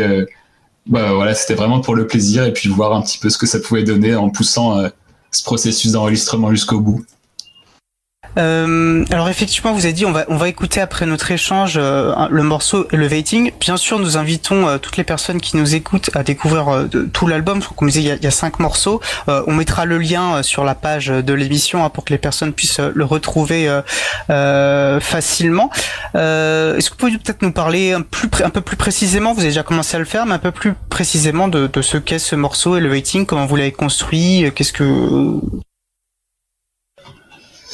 [0.88, 3.48] bah, voilà, c'était vraiment pour le plaisir et puis voir un petit peu ce que
[3.48, 4.84] ça pouvait donner en poussant
[5.32, 7.04] ce processus d'enregistrement jusqu'au bout.
[8.38, 12.14] Euh, alors effectivement, vous avez dit on va on va écouter après notre échange euh,
[12.30, 13.52] le morceau Elevating.
[13.60, 17.62] Bien sûr, nous invitons euh, toutes les personnes qui nous écoutent à découvrir tout l'album.
[17.76, 19.02] Comme disais, il y, a, il y a cinq morceaux.
[19.28, 22.80] On mettra le lien sur la page de l'émission hein, pour que les personnes puissent
[22.80, 23.70] le retrouver
[24.28, 25.70] facilement.
[26.14, 28.02] Est-ce que vous pouvez peut-être nous parler un,
[28.50, 31.48] peu plus précisément Vous avez déjà commencé à le faire, mais un peu plus précisément
[31.48, 34.84] de, de ce qu'est ce morceau Elevating, comment vous l'avez construit, qu'est-ce que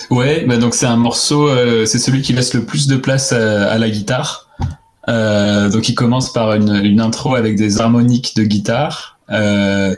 [0.09, 3.33] Ouais, bah donc c'est un morceau, euh, c'est celui qui laisse le plus de place
[3.33, 4.47] à, à la guitare.
[5.09, 9.95] Euh, donc il commence par une, une, intro avec des harmoniques de guitare, euh,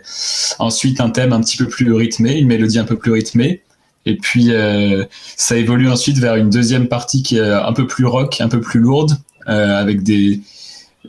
[0.59, 3.61] ensuite un thème un petit peu plus rythmé, une mélodie un peu plus rythmée,
[4.05, 8.05] et puis euh, ça évolue ensuite vers une deuxième partie qui est un peu plus
[8.05, 9.17] rock, un peu plus lourde,
[9.47, 10.41] euh, avec des.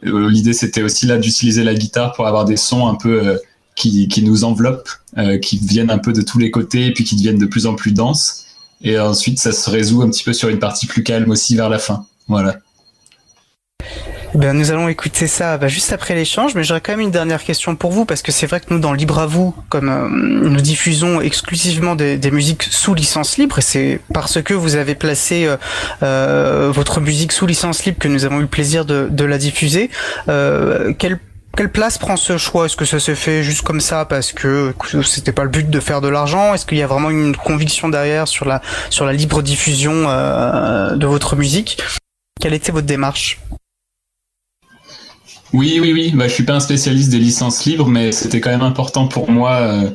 [0.02, 3.38] L'idée c'était aussi là d'utiliser la guitare pour avoir des sons un peu
[3.74, 4.88] qui, qui nous enveloppent,
[5.42, 7.74] qui viennent un peu de tous les côtés et puis qui deviennent de plus en
[7.74, 8.46] plus denses.
[8.82, 11.68] Et ensuite, ça se résout un petit peu sur une partie plus calme aussi vers
[11.68, 12.06] la fin.
[12.28, 12.56] Voilà.
[14.34, 17.42] Ben, nous allons écouter ça bah, juste après l'échange, mais j'aurais quand même une dernière
[17.42, 20.08] question pour vous, parce que c'est vrai que nous, dans Libre à vous, comme euh,
[20.08, 24.94] nous diffusons exclusivement des, des, musiques sous licence libre, et c'est parce que vous avez
[24.94, 25.56] placé euh,
[26.04, 29.36] euh, votre musique sous licence libre que nous avons eu le plaisir de, de la
[29.36, 29.90] diffuser.
[30.28, 31.18] Euh, quel
[31.56, 32.66] quelle place prend ce choix?
[32.66, 35.80] Est-ce que ça s'est fait juste comme ça parce que c'était pas le but de
[35.80, 36.54] faire de l'argent?
[36.54, 40.96] Est-ce qu'il y a vraiment une conviction derrière sur la sur la libre diffusion euh,
[40.96, 41.78] de votre musique?
[42.40, 43.38] Quelle était votre démarche?
[45.52, 46.12] Oui, oui, oui.
[46.14, 49.30] Bah, je suis pas un spécialiste des licences libres, mais c'était quand même important pour
[49.30, 49.90] moi, euh,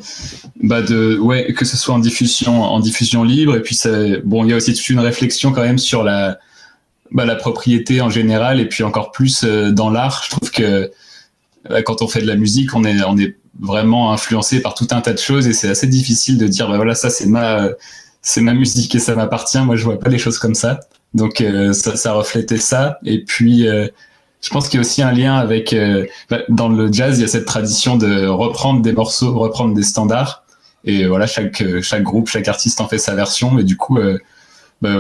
[0.62, 3.56] bah, de, ouais, que ce soit en diffusion, en diffusion libre.
[3.56, 3.80] Et puis,
[4.26, 6.40] bon, il y a aussi toute une réflexion quand même sur la,
[7.12, 10.24] bah, la propriété en général, et puis encore plus euh, dans l'art.
[10.26, 10.92] Je trouve que
[11.86, 15.18] quand on fait de la musique, on est, vraiment influencé par tout un tas de
[15.18, 17.70] choses et c'est assez difficile de dire, bah voilà, ça c'est ma,
[18.38, 19.62] ma musique et ça m'appartient.
[19.62, 20.82] Moi, je vois pas les choses comme ça.
[21.14, 23.00] Donc, euh, ça, reflétait ça.
[23.06, 23.88] Et puis, euh,
[24.42, 27.22] je pense qu'il y a aussi un lien avec, euh, bah, dans le jazz, il
[27.22, 30.44] y a cette tradition de reprendre des morceaux, reprendre des standards.
[30.84, 33.58] Et voilà, chaque, chaque groupe, chaque artiste en fait sa version.
[33.58, 33.98] Et du coup,
[34.82, 34.98] bah,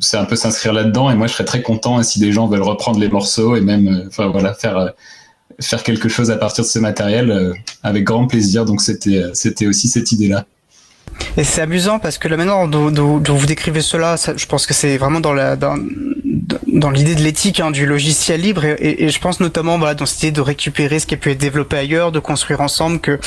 [0.00, 1.10] c'est un peu s'inscrire là-dedans.
[1.10, 4.04] Et moi, je serais très content si des gens veulent reprendre les morceaux et même,
[4.06, 4.92] enfin voilà, faire
[5.60, 8.64] faire quelque chose à partir de ce matériel euh, avec grand plaisir.
[8.64, 10.46] Donc c'était euh, c'était aussi cette idée-là.
[11.36, 14.96] Et c'est amusant parce que la manière dont, vous décrivez cela, je pense que c'est
[14.96, 15.76] vraiment dans la dans,
[16.66, 20.06] dans l'idée de l'éthique hein, du logiciel libre et, et, je pense notamment voilà, dans
[20.06, 23.18] cette idée de récupérer ce qui a pu être développé ailleurs, de construire ensemble que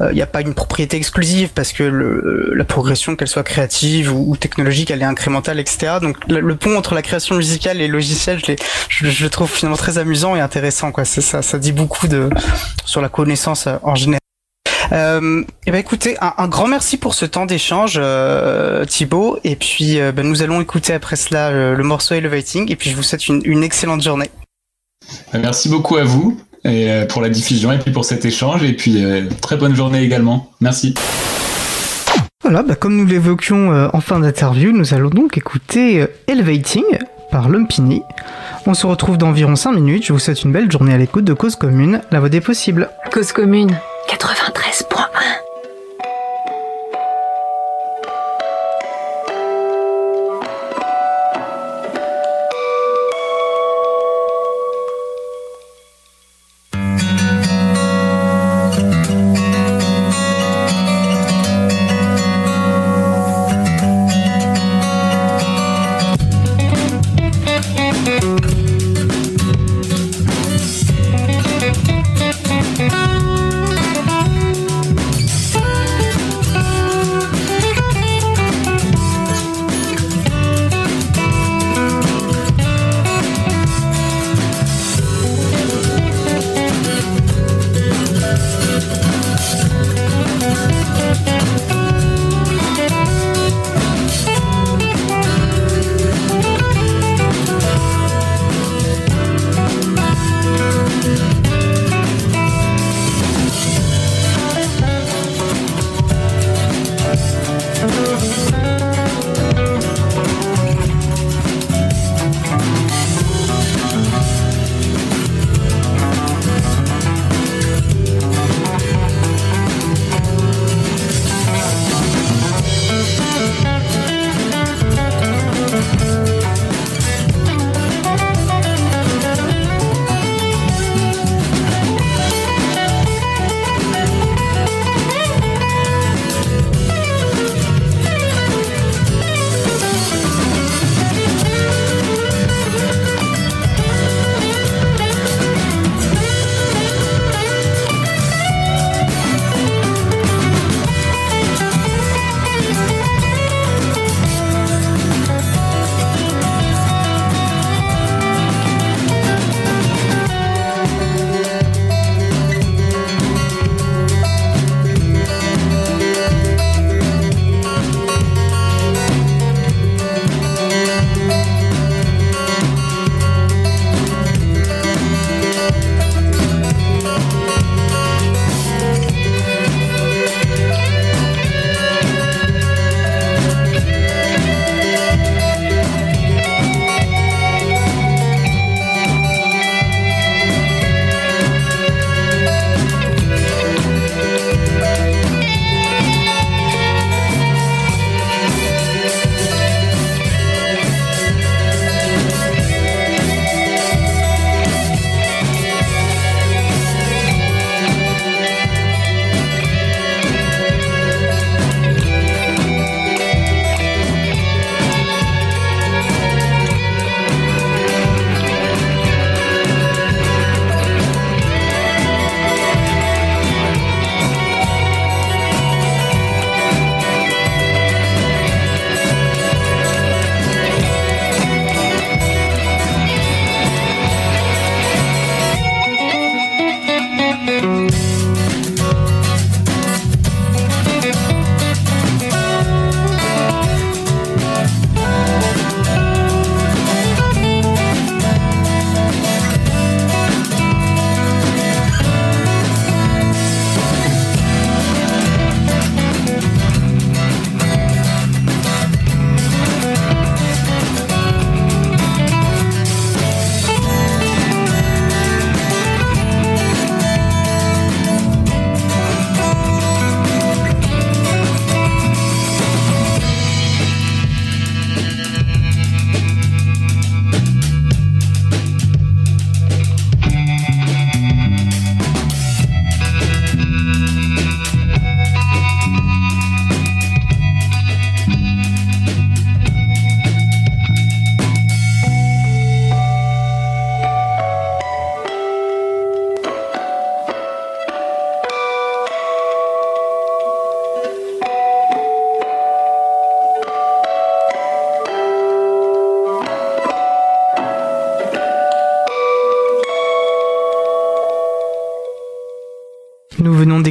[0.00, 3.44] il euh, n'y a pas une propriété exclusive parce que le, la progression qu'elle soit
[3.44, 5.94] créative ou, technologique elle est incrémentale etc.
[6.02, 8.52] Donc le, pont entre la création musicale et le logiciel je,
[8.88, 11.04] je, je, le trouve finalement très amusant et intéressant quoi.
[11.04, 12.28] Ça, ça dit beaucoup de
[12.84, 14.23] sur la connaissance euh, en général.
[14.92, 19.38] Euh, et eh ben écoutez, un, grand merci pour ce temps d'échange, euh, Thibaut.
[19.44, 22.70] Et puis, euh, ben, nous allons écouter après cela le, morceau Elevating.
[22.70, 24.30] Et puis, je vous souhaite une, une excellente journée.
[25.32, 28.62] Ben, merci beaucoup à vous et euh, pour la diffusion et puis pour cet échange.
[28.62, 30.50] Et puis, euh, très bonne journée également.
[30.60, 30.94] Merci.
[32.42, 36.84] Voilà, bah comme nous l'évoquions en fin d'interview, nous allons donc écouter Elevating
[37.30, 38.02] par Lumpini.
[38.66, 40.04] On se retrouve dans environ 5 minutes.
[40.04, 42.90] Je vous souhaite une belle journée à l'écoute de Cause Commune, la voix des possibles.
[43.10, 43.74] Cause Commune
[44.06, 44.93] 93.1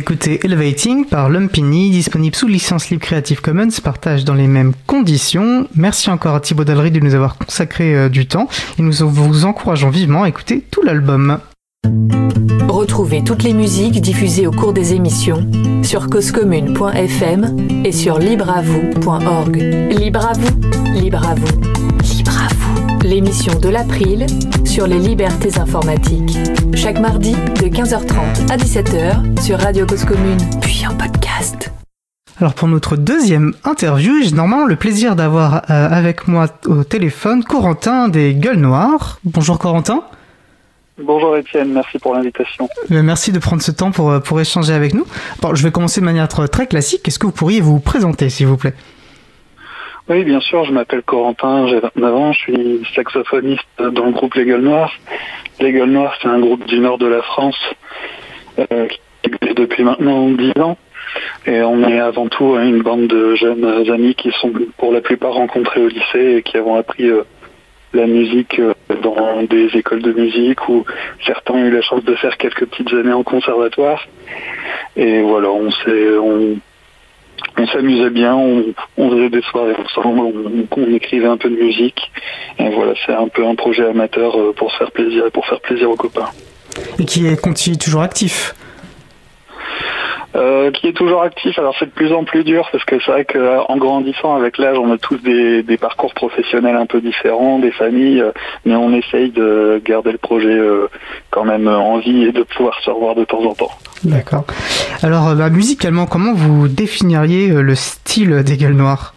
[0.04, 5.66] D'écouter Elevating par Lumpini, disponible sous licence libre Creative Commons, partage dans les mêmes conditions.
[5.76, 9.46] Merci encore à Thibaut Dallery de nous avoir consacré euh, du temps et nous vous
[9.46, 11.40] encourageons vivement à écouter tout l'album.
[12.68, 15.50] Retrouvez toutes les musiques diffusées au cours des émissions
[15.84, 19.56] sur causecommune.fm et sur libreavoue.org.
[19.56, 21.62] Libre à vous, libre à vous,
[22.14, 22.63] libre à vous.
[23.14, 24.26] L'émission de l'April
[24.66, 26.36] sur les libertés informatiques.
[26.76, 31.72] Chaque mardi de 15h30 à 17h sur Radio Cause Commune, puis en podcast.
[32.40, 37.44] Alors pour notre deuxième interview, j'ai normalement le plaisir d'avoir euh, avec moi au téléphone
[37.44, 39.20] Corentin des Gueules Noires.
[39.24, 40.04] Bonjour Corentin.
[40.98, 42.68] Bonjour Étienne, merci pour l'invitation.
[42.90, 45.06] Euh, merci de prendre ce temps pour, euh, pour échanger avec nous.
[45.40, 47.08] Bon, je vais commencer de manière très classique.
[47.08, 48.74] Est-ce que vous pourriez vous présenter, s'il vous plaît?
[50.10, 54.34] Oui, bien sûr, je m'appelle Corentin, j'ai 29 ans, je suis saxophoniste dans le groupe
[54.34, 54.92] Les Gueules Noires.
[55.62, 57.58] Les Gueules Noires, c'est un groupe du nord de la France
[58.60, 60.78] euh, qui existe depuis maintenant 10 ans.
[61.46, 65.34] Et on est avant tout une bande de jeunes amis qui sont pour la plupart
[65.34, 67.10] rencontrés au lycée et qui avons appris
[67.94, 70.84] la musique euh, dans des écoles de musique où
[71.26, 74.06] certains ont eu la chance de faire quelques petites années en conservatoire.
[74.98, 76.58] Et voilà, on s'est, on,
[77.72, 80.22] s'amusait bien, on, faisait des soirées ensemble,
[80.76, 82.12] on, écrivait un peu de musique.
[82.60, 85.60] Voilà, c'est un peu un projet amateur euh, pour se faire plaisir et pour faire
[85.60, 86.30] plaisir aux copains.
[87.00, 88.56] Et qui est continue toujours actif
[90.36, 91.60] euh, qui est toujours actif.
[91.60, 94.78] Alors c'est de plus en plus dur parce que c'est vrai qu'en grandissant avec l'âge,
[94.80, 98.32] on a tous des, parcours professionnels un peu différents, des familles, euh,
[98.66, 100.88] mais on essaye de garder le projet euh,
[101.30, 103.72] quand même en vie et de pouvoir se revoir de temps en temps.
[104.04, 104.46] D'accord.
[105.02, 109.13] Alors bah, musicalement, comment vous définiriez le style des Gueules Noires?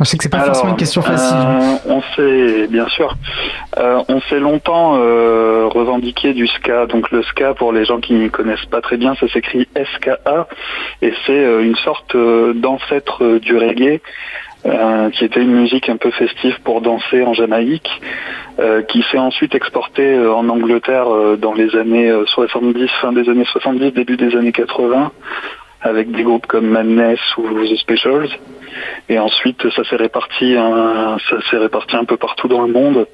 [0.00, 1.36] Je sais que c'est pas forcément une question facile.
[1.36, 3.14] Euh, on s'est, bien sûr,
[3.78, 6.86] euh, on s'est longtemps euh, revendiqué du ska.
[6.86, 10.48] Donc le ska, pour les gens qui ne connaissent pas très bien, ça s'écrit SKA
[11.02, 14.00] et c'est une sorte d'ancêtre du reggae.
[15.12, 17.90] qui était une musique un peu festive pour danser en Jamaïque,
[18.88, 21.06] qui s'est ensuite exportée en Angleterre
[21.38, 25.12] dans les années 70, fin des années 70, début des années 80,
[25.82, 28.28] avec des groupes comme Madness ou The Specials.
[29.08, 31.16] Et ensuite, ça s'est réparti, un,
[31.50, 33.06] s'est réparti un peu partout dans le monde.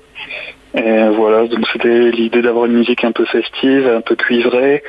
[0.75, 4.83] Et voilà, donc c'était l'idée d'avoir une musique un peu festive, un peu cuivrée,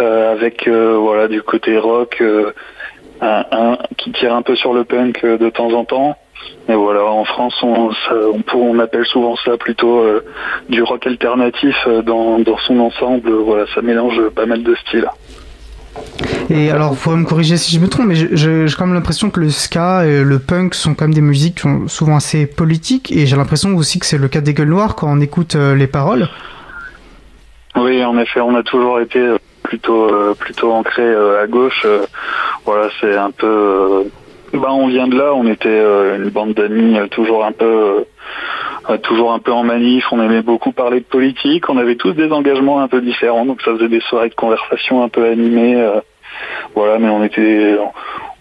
[0.00, 2.52] euh, avec euh, voilà du côté rock, euh,
[3.20, 6.16] un, qui tire un peu sur le punk de temps en temps.
[6.68, 7.90] Et voilà, en France, on,
[8.52, 10.04] on, appelle souvent ça plutôt
[10.68, 13.30] du rock alternatif dans, dans son ensemble.
[13.30, 15.08] Voilà, ça mélange pas mal de styles.
[16.50, 19.30] Et alors, vous pourrez me corriger si je me trompe, mais j'ai quand même l'impression
[19.30, 23.26] que le ska et le punk sont quand même des musiques souvent assez politiques, et
[23.26, 25.86] j'ai l'impression aussi que c'est le cas des gueules noires quand on écoute euh, les
[25.86, 26.28] paroles.
[27.76, 31.02] Oui, en effet, on a toujours été euh, plutôt euh, plutôt ancré
[31.40, 31.86] à gauche.
[32.66, 34.04] voilà, c'est un peu.
[34.52, 35.32] ben, on vient de là.
[35.34, 35.80] On était
[36.16, 38.04] une bande d'amis toujours un peu
[39.02, 42.30] toujours un peu en manif, on aimait beaucoup parler de politique, on avait tous des
[42.30, 45.76] engagements un peu différents, donc ça faisait des soirées de conversation un peu animées.
[45.76, 46.00] Euh,
[46.74, 47.76] voilà, mais on était,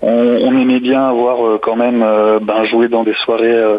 [0.02, 3.78] on, aimait bien avoir euh, quand même euh, ben, jouer dans des soirées,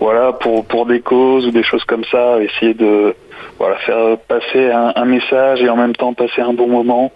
[0.00, 3.14] voilà, pour pour des causes ou des choses comme ça, essayer de
[3.58, 7.12] voilà faire passer un, message et en même temps passer un bon moment.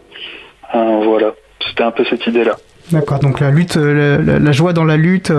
[0.73, 1.33] voilà,
[1.67, 2.57] c'était un peu cette idée là.
[2.93, 5.33] D'accord, donc la lutte, la, joie dans la lutte,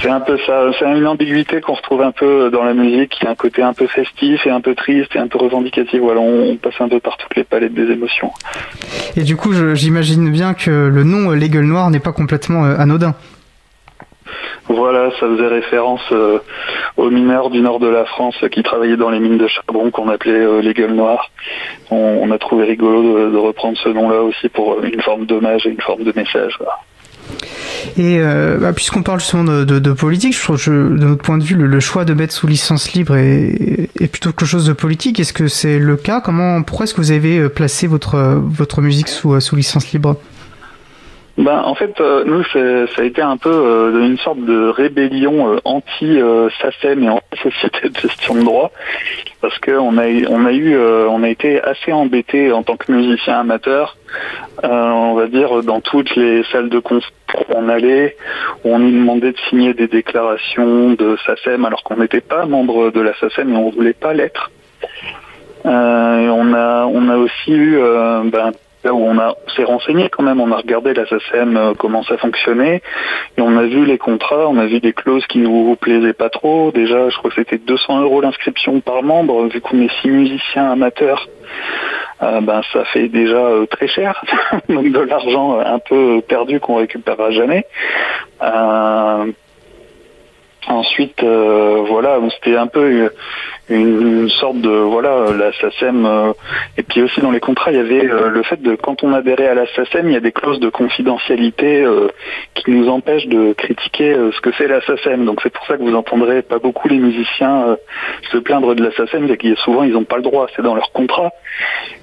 [0.00, 3.26] c'est un peu ça, c'est une ambiguïté qu'on retrouve un peu dans la musique, qui
[3.26, 6.00] a un côté un peu festif et un peu triste et un peu revendicatif.
[6.00, 8.30] Voilà, on, passe un peu par toutes les palettes des émotions.
[9.16, 12.76] Et du coup, j'imagine bien que le nom Les Gueules Noires n'est pas complètement euh,
[12.78, 13.14] anodin.
[14.68, 16.38] Voilà, ça faisait référence euh,
[16.96, 20.08] aux mineurs du nord de la France qui travaillaient dans les mines de charbon qu'on
[20.08, 21.30] appelait euh, les gueules noires.
[21.90, 25.80] On, a trouvé rigolo de, reprendre ce nom-là aussi pour une forme d'hommage et une
[25.80, 26.58] forme de message.
[27.96, 31.44] Et euh, bah, puisqu'on parle justement de, politique, je trouve que de notre point de
[31.44, 35.20] vue, le, choix de mettre sous licence libre est, plutôt quelque chose de politique.
[35.20, 36.20] Est-ce que c'est le cas?
[36.20, 39.92] Comment, pourquoi est-ce que vous avez euh, placé votre votre musique sous, euh, sous licence
[39.92, 40.16] libre?
[41.38, 47.08] Ben, en fait, nous, ça a été un peu une sorte de rébellion anti-SACEM et
[47.08, 48.70] anti-société de gestion de droit,
[49.40, 53.40] parce qu'on a, on a eu, on a été assez embêtés en tant que musicien
[53.40, 53.96] amateur
[54.64, 57.10] euh, on va dire, dans toutes les salles de concert
[57.48, 58.16] où on allait,
[58.64, 62.90] où on nous demandait de signer des déclarations de SACEM alors qu'on n'était pas membre
[62.90, 64.50] de la SACEM et on voulait pas l'être.
[65.64, 68.52] Euh, on a on a aussi eu euh, ben,
[68.84, 72.16] là où on a s'est renseigné quand même, on a regardé la SACEM comment ça
[72.16, 72.82] fonctionnait
[73.36, 76.30] et on a vu les contrats, on a vu des clauses qui nous plaisaient pas
[76.30, 76.70] trop.
[76.72, 80.72] Déjà, je crois que c'était 200 euros l'inscription par membre vu qu'on est six musiciens
[80.72, 81.28] amateurs.
[82.20, 84.24] ben ça fait déjà très cher,
[84.68, 87.66] donc de l'argent un peu perdu qu'on récupérera jamais.
[90.68, 93.10] Ensuite, euh, voilà, c'était un peu
[93.68, 95.50] une, sorte de voilà la.
[95.82, 96.32] Euh,
[96.76, 99.12] et puis aussi dans les contrats, il y avait euh, le fait de quand on
[99.12, 101.84] adhérait à la il y a des clauses de confidentialité
[102.54, 104.80] qui nous empêchent de critiquer ce que fait la.
[105.16, 107.76] Donc c'est pour ça que vous entendrez pas beaucoup les musiciens
[108.30, 110.74] se plaindre de la SACEM, c'est que souvent ils n'ont pas le droit, c'est dans
[110.74, 111.30] leur contrat.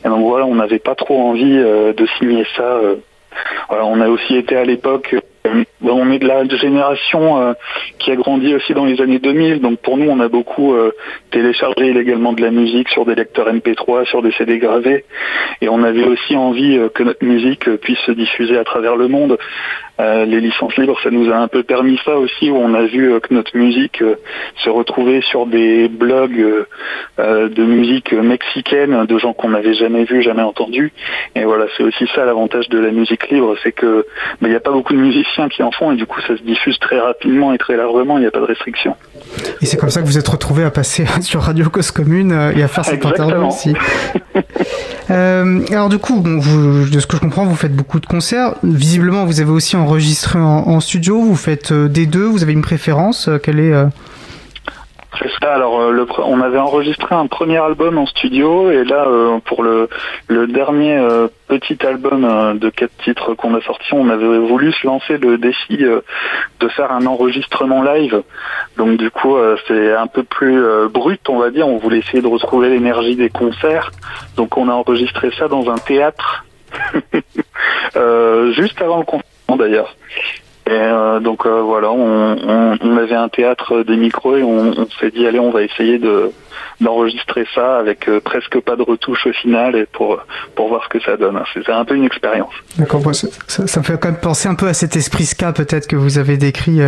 [0.03, 2.79] Et donc voilà, on n'avait pas trop envie de signer ça.
[3.69, 5.21] Voilà, on a aussi été à l'époque euh,
[5.81, 7.53] on est de la génération euh,
[7.97, 10.91] qui a grandi aussi dans les années 2000, donc pour nous on a beaucoup euh,
[11.31, 15.05] téléchargé illégalement de la musique sur des lecteurs MP3, sur des CD gravés,
[15.61, 19.37] et on avait aussi envie que notre musique puisse se diffuser à travers le monde.
[19.99, 23.19] Les licences libres, ça nous a un peu permis ça aussi, où on a vu
[23.21, 24.03] que notre musique
[24.63, 26.65] se retrouvait sur des blogs
[27.17, 30.93] de musique mexicaine, de gens qu'on n'avait jamais vus, jamais entendus.
[31.35, 34.05] Et voilà, c'est aussi ça l'avantage de la musique libre, c'est que
[34.41, 36.37] bah, il n'y a pas beaucoup de musiciens qui en font et du coup ça
[36.37, 38.95] se diffuse très rapidement et très largement, il n'y a pas de restriction.
[39.61, 42.51] Et c'est comme ça que vous êtes retrouvé à passer sur Radio Cause Commune euh,
[42.55, 43.73] et à faire cette interview aussi.
[45.11, 48.53] Euh, alors du coup, de ce que je comprends, vous faites beaucoup de concerts.
[48.61, 51.19] Visiblement, vous avez aussi enregistré en, studio.
[51.19, 52.25] Vous faites euh, des deux.
[52.25, 53.73] Vous avez une préférence Quelle est
[55.17, 55.53] c'est ça.
[55.53, 59.63] Alors, euh, le, on avait enregistré un premier album en studio et là, euh, pour
[59.63, 59.89] le,
[60.47, 65.17] dernier euh, petit album de quatre titres qu'on a sorti, on avait voulu se lancer
[65.17, 68.21] le défi de faire un enregistrement live.
[68.77, 69.35] Donc, du coup,
[69.67, 71.67] c'est un peu plus brut, on va dire.
[71.67, 73.91] On voulait essayer de retrouver l'énergie des concerts.
[74.37, 76.45] Donc, on a enregistré ça dans un théâtre
[78.53, 79.95] juste avant le confinement d'ailleurs.
[80.67, 85.25] Et euh, donc euh, voilà, on, avait un théâtre des micros et on, s'est dit
[85.25, 86.31] allez, on va essayer de
[86.79, 90.19] d'enregistrer ça avec euh, presque pas de retouche au final et pour
[90.55, 91.41] pour voir ce que ça donne.
[91.53, 92.53] C'est un peu une expérience.
[92.77, 95.87] D'accord, ça, ça, me fait quand même penser un peu à cet esprit ska peut-être
[95.87, 96.81] que vous avez décrit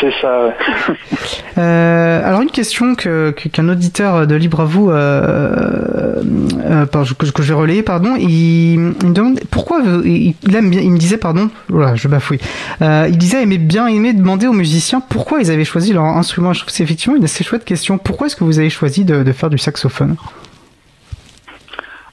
[0.00, 0.54] c'est ça.
[1.58, 6.22] euh, alors une question que qu'un auditeur de Libre à vous euh,
[6.64, 10.90] euh, que, que, je vais relayer, pardon, il, me demande pourquoi il, aime bien, il
[10.90, 12.40] me disait pardon, voilà, je bafouille.
[12.82, 16.52] Euh, il disait aimer bien aimer demander aux musiciens pourquoi ils avaient choisi leur instrument.
[16.52, 17.98] Je trouve c'est effectivement une assez chouette question.
[17.98, 20.16] Pourquoi est-ce que vous avez choisi de, de faire du saxophone?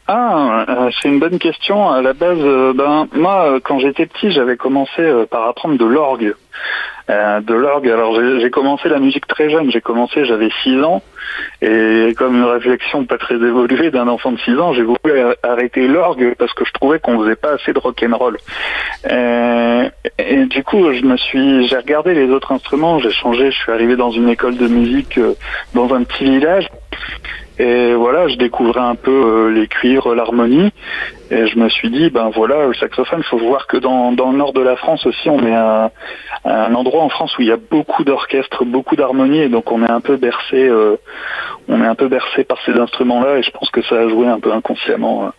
[0.07, 1.89] Ah, euh, c'est une bonne question.
[1.89, 6.35] À la base, euh, ben moi, quand j'étais petit, j'avais commencé par apprendre de l'orgue.
[7.07, 7.87] Euh, de l'orgue.
[7.87, 11.03] Alors j'ai commencé la musique très jeune, j'ai commencé, j'avais 6 ans,
[11.61, 14.97] et comme une réflexion pas très évoluée d'un enfant de 6 ans, j'ai voulu
[15.43, 18.39] arrêter l'orgue parce que je trouvais qu'on faisait pas assez de rock'n'roll.
[19.11, 19.87] Euh,
[20.17, 23.71] et du coup, je me suis, j'ai regardé les autres instruments, j'ai changé, je suis
[23.71, 25.35] arrivé dans une école de musique euh,
[25.75, 26.67] dans un petit village.
[27.57, 30.71] Et voilà, je découvrais un peu euh, les cuivres, l'harmonie,
[31.31, 34.31] et je me suis dit, ben voilà, le saxophone, il faut voir que dans, dans
[34.31, 35.89] le nord de la France aussi, on est un,
[36.43, 39.83] un endroit en France où il y a beaucoup d'orchestres, beaucoup d'harmonie, et donc on
[39.83, 40.97] est un peu bercé, euh,
[41.69, 44.27] on est un peu bercé par ces instruments-là, et je pense que ça a joué
[44.27, 45.29] un peu inconsciemment, euh,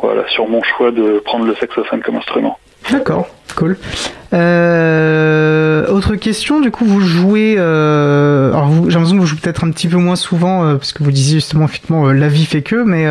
[0.00, 2.58] voilà, sur mon choix de prendre le saxophone comme instrument.
[2.90, 3.76] D'accord, cool.
[4.34, 7.54] Euh, autre question, du coup, vous jouez.
[7.58, 10.92] Euh, alors, j'ai l'impression que vous jouez peut-être un petit peu moins souvent, euh, parce
[10.92, 13.06] que vous disiez justement, effectivement, la vie fait que, mais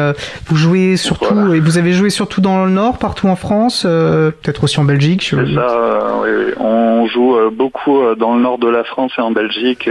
[0.47, 1.53] vous jouez surtout.
[1.53, 5.23] Et vous avez joué surtout dans le Nord, partout en France, peut-être aussi en Belgique.
[5.23, 6.53] Ça, oui, oui.
[6.59, 9.89] On joue beaucoup dans le Nord de la France et en Belgique.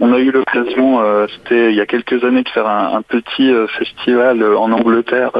[0.00, 1.00] On a eu l'occasion,
[1.34, 5.30] c'était il y a quelques années, de faire un, un petit festival en Angleterre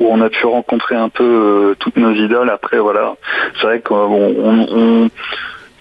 [0.00, 2.50] où on a pu rencontrer un peu toutes nos idoles.
[2.50, 3.14] Après, voilà,
[3.60, 5.10] c'est vrai qu'on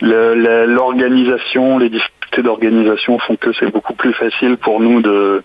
[0.01, 5.43] l'organisation, les difficultés d'organisation font que c'est beaucoup plus facile pour nous de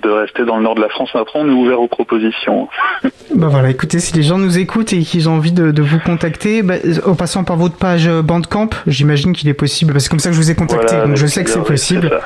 [0.00, 1.10] de rester dans le nord de la France.
[1.14, 2.68] Après, on est ouvert aux propositions.
[3.34, 6.62] bah voilà, écoutez, si les gens nous écoutent et qu'ils ont envie de, vous contacter,
[6.62, 10.18] bah, en passant par votre page Bandcamp, j'imagine qu'il est possible, parce que c'est comme
[10.18, 12.20] ça que je vous ai contacté, donc je sais que c'est possible.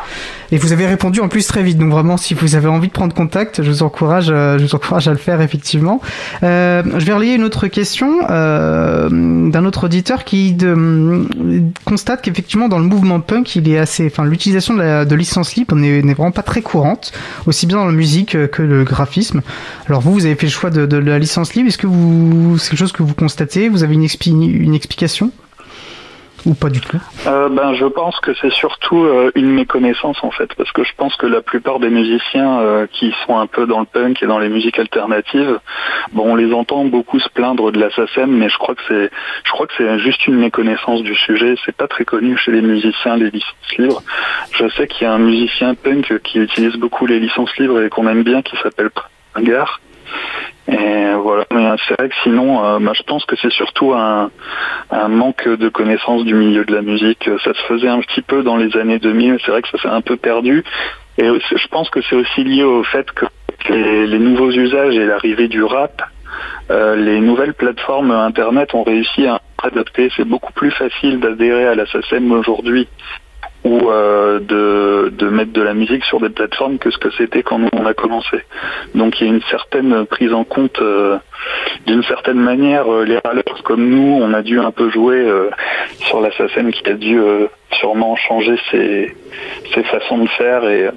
[0.53, 2.93] Et vous avez répondu en plus très vite, donc vraiment, si vous avez envie de
[2.93, 6.01] prendre contact, je vous encourage, euh, je vous encourage à le faire effectivement.
[6.43, 9.09] Euh, je vais relayer une autre question euh,
[9.51, 11.27] d'un autre auditeur qui de,
[11.85, 15.75] constate qu'effectivement dans le mouvement punk, il est assez, enfin l'utilisation de, de licence libre
[15.75, 17.13] n'est vraiment pas très courante
[17.47, 19.43] aussi bien dans la musique que le graphisme.
[19.89, 21.69] Alors vous, vous avez fait le choix de, la licence libre.
[21.69, 23.69] Est-ce que vous, c'est quelque chose que vous constatez?
[23.69, 25.31] Vous avez une explication?
[26.47, 30.31] Ou pas du tout euh, Ben, je pense que c'est surtout euh, une méconnaissance en
[30.31, 33.67] fait, parce que je pense que la plupart des musiciens euh, qui sont un peu
[33.67, 35.59] dans le punk et dans les musiques alternatives,
[36.13, 39.11] bon, on les entend beaucoup se plaindre de la SACEM, mais je crois que c'est,
[39.45, 41.57] je crois que c'est juste une méconnaissance du sujet.
[41.65, 44.03] C'est pas très connu chez les musiciens les licences libres.
[44.53, 47.89] Je sais qu'il y a un musicien punk qui utilise beaucoup les licences libres et
[47.89, 48.91] qu'on aime bien, qui s'appelle
[49.33, 49.81] Pringar
[50.69, 54.31] Et voilà, mais c'est vrai que sinon, euh, bah, je pense que c'est surtout un,
[55.09, 57.29] manque de connaissance du milieu de la musique.
[57.45, 59.89] Ça se faisait un petit peu dans les années 2000, c'est vrai que ça s'est
[59.89, 60.65] un peu perdu.
[61.19, 63.27] Et je pense que c'est aussi lié au fait que
[63.69, 66.03] les, les nouveaux usages et l'arrivée du rap,
[66.71, 70.11] euh, les nouvelles plateformes Internet ont réussi à adapter.
[70.17, 72.89] C'est beaucoup plus facile d'adhérer à la SACEM aujourd'hui
[73.67, 77.61] ou euh, de, mettre de la musique sur des plateformes que ce que c'était quand
[77.73, 78.39] on a commencé.
[78.95, 81.19] Donc il y a une certaine prise en compte, euh,
[81.87, 85.27] d'une certaine manière, euh, les râleurs comme nous, on a dû un peu jouer
[85.99, 87.19] sur la SACEM qui a dû
[87.73, 89.15] sûrement changer ses,
[89.91, 90.91] façons de faire et,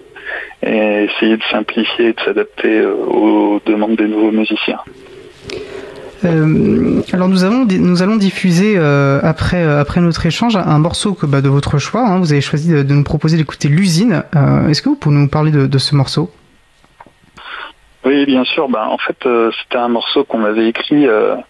[0.63, 4.79] et essayer de simplifier et de s'adapter aux demandes des nouveaux musiciens.
[6.25, 11.39] Euh, alors nous allons diffuser euh, après euh, après notre échange un morceau que bah,
[11.41, 12.05] de votre choix.
[12.05, 12.19] hein.
[12.19, 14.23] vous avez choisi de, nous proposer d'écouter l'usine.
[14.69, 16.29] Est-ce que vous pouvez nous parler de, ce morceau?
[18.05, 18.67] Oui, bien sûr.
[18.69, 19.17] Ben, en fait,
[19.61, 21.07] c'était un morceau qu'on avait écrit.
[21.07, 21.43] à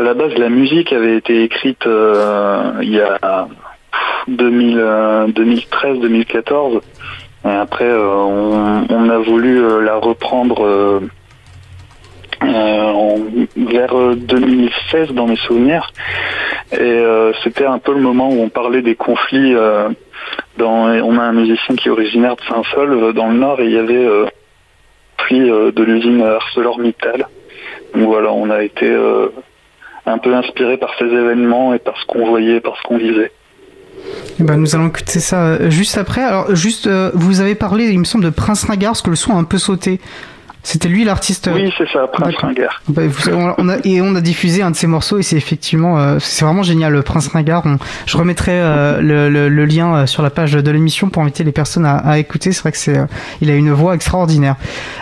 [0.00, 3.46] la base, la musique avait été écrite il y a
[4.30, 6.80] 2013-2014.
[7.46, 11.02] Et après, on, a voulu la reprendre
[12.48, 13.18] en-
[13.56, 15.90] vers euh, 2016 dans mes souvenirs.
[16.72, 19.54] Et euh, c'était un peu le moment où on parlait des conflits.
[19.54, 19.88] euh,
[20.56, 23.72] dans, on a un musicien qui est originaire de Saint-Saulve dans le Nord et il
[23.72, 24.24] y avait euh,
[25.18, 27.26] conflit euh, de l'usine ArcelorMittal.
[27.94, 29.28] Donc voilà, on a été euh,
[30.06, 33.32] un peu inspiré par ces événements et par ce qu'on voyait, par ce qu'on vivait.
[34.40, 36.22] Eh ben, nous allons écouter ça euh, juste après.
[36.22, 39.16] Alors juste, euh, vous avez parlé, il me semble, de Prince Ringard, parce que le
[39.16, 40.00] son a un peu sauté.
[40.66, 41.50] C'était lui l'artiste.
[41.54, 42.34] Oui, c'est ça, Prince.
[42.38, 42.80] Ringard.
[42.88, 45.36] Bah, vous- on, on a, et on a diffusé un de ses morceaux et c'est
[45.36, 47.62] effectivement, euh, c'est vraiment génial, le Prince Ringard.
[47.66, 51.20] On- je remettrai euh, le, le- le lien euh, sur la page de l'émission pour
[51.22, 52.50] inviter les personnes à, à écouter.
[52.52, 53.04] C'est vrai que c'est, euh,
[53.42, 54.56] il a une voix extraordinaire.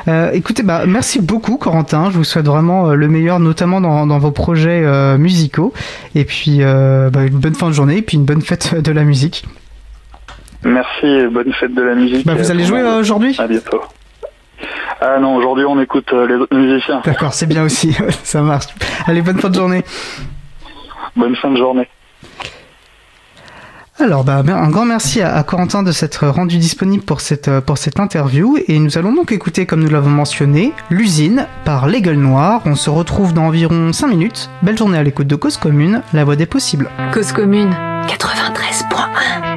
[0.08, 2.10] Euh, écoutez, bah, merci beaucoup Corentin.
[2.10, 5.72] Je vous souhaite vraiment euh, le meilleur, notamment dans, dans vos projets euh, musicaux.
[6.16, 8.90] Et puis euh, bah, une bonne fin de journée et puis une bonne fête de
[8.90, 9.44] la musique.
[10.64, 12.26] Merci et bonne fête de la musique.
[12.26, 13.36] Bah, vous allez jouer euh, aujourd'hui?
[13.38, 13.80] À bientôt.
[15.00, 17.02] Ah non, aujourd'hui on écoute euh, les autres musiciens.
[17.04, 17.96] D'accord, c'est bien aussi.
[18.22, 18.66] Ça marche.
[19.06, 19.84] Allez, bonne fin de journée.
[21.16, 21.88] Bonne fin de journée.
[23.98, 27.60] Alors, bah, un grand merci à, à Corentin de s'être rendu disponible pour cette, euh,
[27.60, 28.56] pour cette interview.
[28.66, 32.62] Et nous allons donc écouter, comme nous l'avons mentionné, L'usine par Les Gueules Noires.
[32.64, 34.50] On se retrouve dans environ 5 minutes.
[34.62, 36.88] Belle journée à l'écoute de Cause Commune, la voix des possibles.
[37.12, 37.70] Cause commune
[38.08, 39.51] 93.1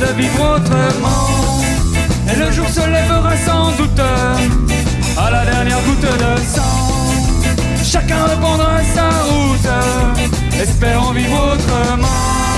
[0.00, 1.60] de vivre autrement.
[2.30, 4.00] Et le jour se lèvera sans doute
[5.16, 7.82] à la dernière goutte de sang.
[7.82, 12.57] Chacun reprendra sa route, espérant vivre autrement.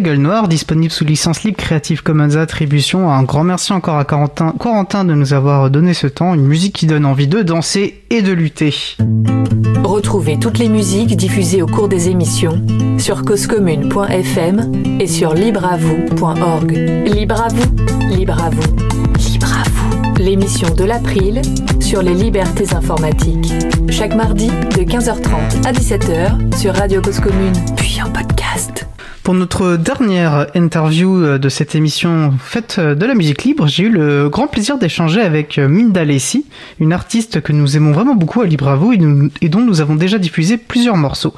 [0.00, 3.10] Gueules Noires, disponible sous licence libre Creative Commons Attribution.
[3.10, 6.74] Un grand merci encore à Corentin, Corentin de nous avoir donné ce temps, une musique
[6.74, 8.74] qui donne envie de danser et de lutter.
[9.82, 12.64] Retrouvez toutes les musiques diffusées au cours des émissions
[12.98, 16.72] sur causecommune.fm et sur libreavoue.org.
[17.06, 18.76] Libre à vous, libre à vous,
[19.30, 20.22] libre à vous.
[20.22, 21.42] L'émission de l'April
[21.80, 23.52] sur les libertés informatiques.
[23.90, 28.37] Chaque mardi de 15h30 à 17h sur Radio Cause Commune, puis en podcast.
[29.28, 33.90] Pour notre dernière interview euh, de cette émission faite de la musique libre, j'ai eu
[33.90, 36.46] le grand plaisir d'échanger avec euh, Minda Lessi,
[36.80, 40.16] une artiste que nous aimons vraiment beaucoup à Libre et, et dont nous avons déjà
[40.16, 41.34] diffusé plusieurs morceaux.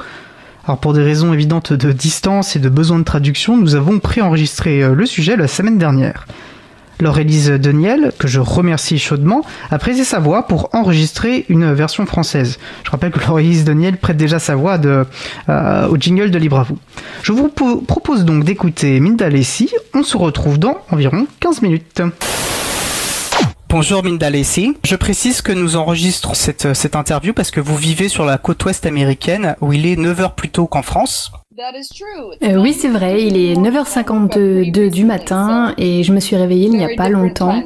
[0.67, 4.85] Alors pour des raisons évidentes de distance et de besoin de traduction, nous avons préenregistré
[4.85, 6.29] euh, le sujet la semaine dernière.
[7.01, 12.59] Laure-Élise Deniel, que je remercie chaudement, a prêté sa voix pour enregistrer une version française.
[12.85, 16.79] Je rappelle que Laure-Élise Deniel prête déjà sa voix euh, au jingle de Libre vous.
[17.23, 19.29] Je vous po- propose donc d'écouter Minda.
[19.95, 22.03] On se retrouve dans environ 15 minutes.
[23.69, 24.29] Bonjour Minda.
[24.33, 28.65] Je précise que nous enregistrons cette, cette interview parce que vous vivez sur la côte
[28.65, 31.31] ouest américaine où il est 9h plus tôt qu'en France.
[32.43, 36.77] Euh, oui, c'est vrai, il est 9h52 du matin et je me suis réveillée il
[36.77, 37.63] n'y a pas longtemps.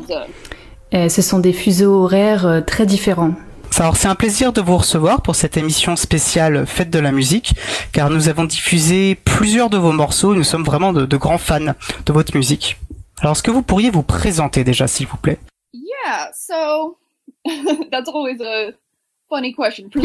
[0.95, 3.35] Euh, ce sont des fuseaux horaires euh, très différents.
[3.77, 7.55] Alors c'est un plaisir de vous recevoir pour cette émission spéciale Fête de la musique,
[7.93, 11.39] car nous avons diffusé plusieurs de vos morceaux et nous sommes vraiment de, de grands
[11.39, 11.75] fans
[12.07, 12.79] de votre musique.
[13.21, 15.39] Alors est-ce que vous pourriez vous présenter déjà s'il vous plaît?
[15.73, 16.99] Yeah, so
[17.91, 18.73] that's always a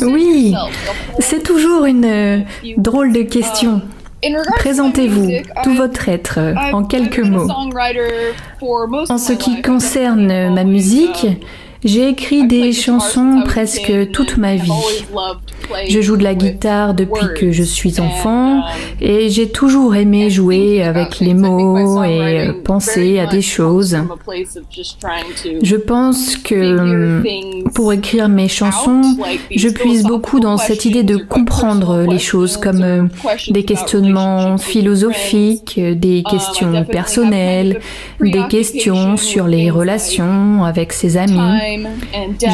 [0.01, 0.55] Oui,
[1.20, 2.39] c'est toujours une euh,
[2.78, 3.82] drôle de question.
[4.22, 5.30] To my Présentez-vous,
[5.63, 7.47] tout votre être, euh, en quelques mots.
[9.09, 11.28] En ce qui concerne euh, ma musique,
[11.84, 14.71] J'ai écrit des chansons presque toute ma vie.
[15.88, 18.61] Je joue de la guitare depuis que je suis enfant
[18.99, 23.97] et j'ai toujours aimé jouer avec les mots et euh, penser à des choses.
[25.61, 27.21] Je pense que
[27.73, 29.01] pour écrire mes chansons,
[29.55, 33.03] je puise beaucoup dans cette idée de comprendre les choses comme euh,
[33.49, 37.80] des questionnements philosophiques, des questions personnelles,
[38.19, 41.68] des questions sur les relations avec ses amis.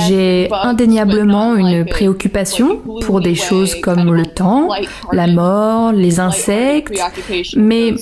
[0.07, 4.69] J'ai indéniablement une préoccupation pour des choses comme le temps,
[5.11, 6.99] la mort, les insectes,
[7.55, 7.93] mais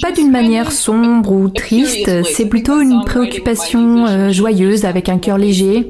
[0.00, 5.38] pas d'une manière sombre ou triste, c'est plutôt une préoccupation euh, joyeuse avec un cœur
[5.38, 5.88] léger.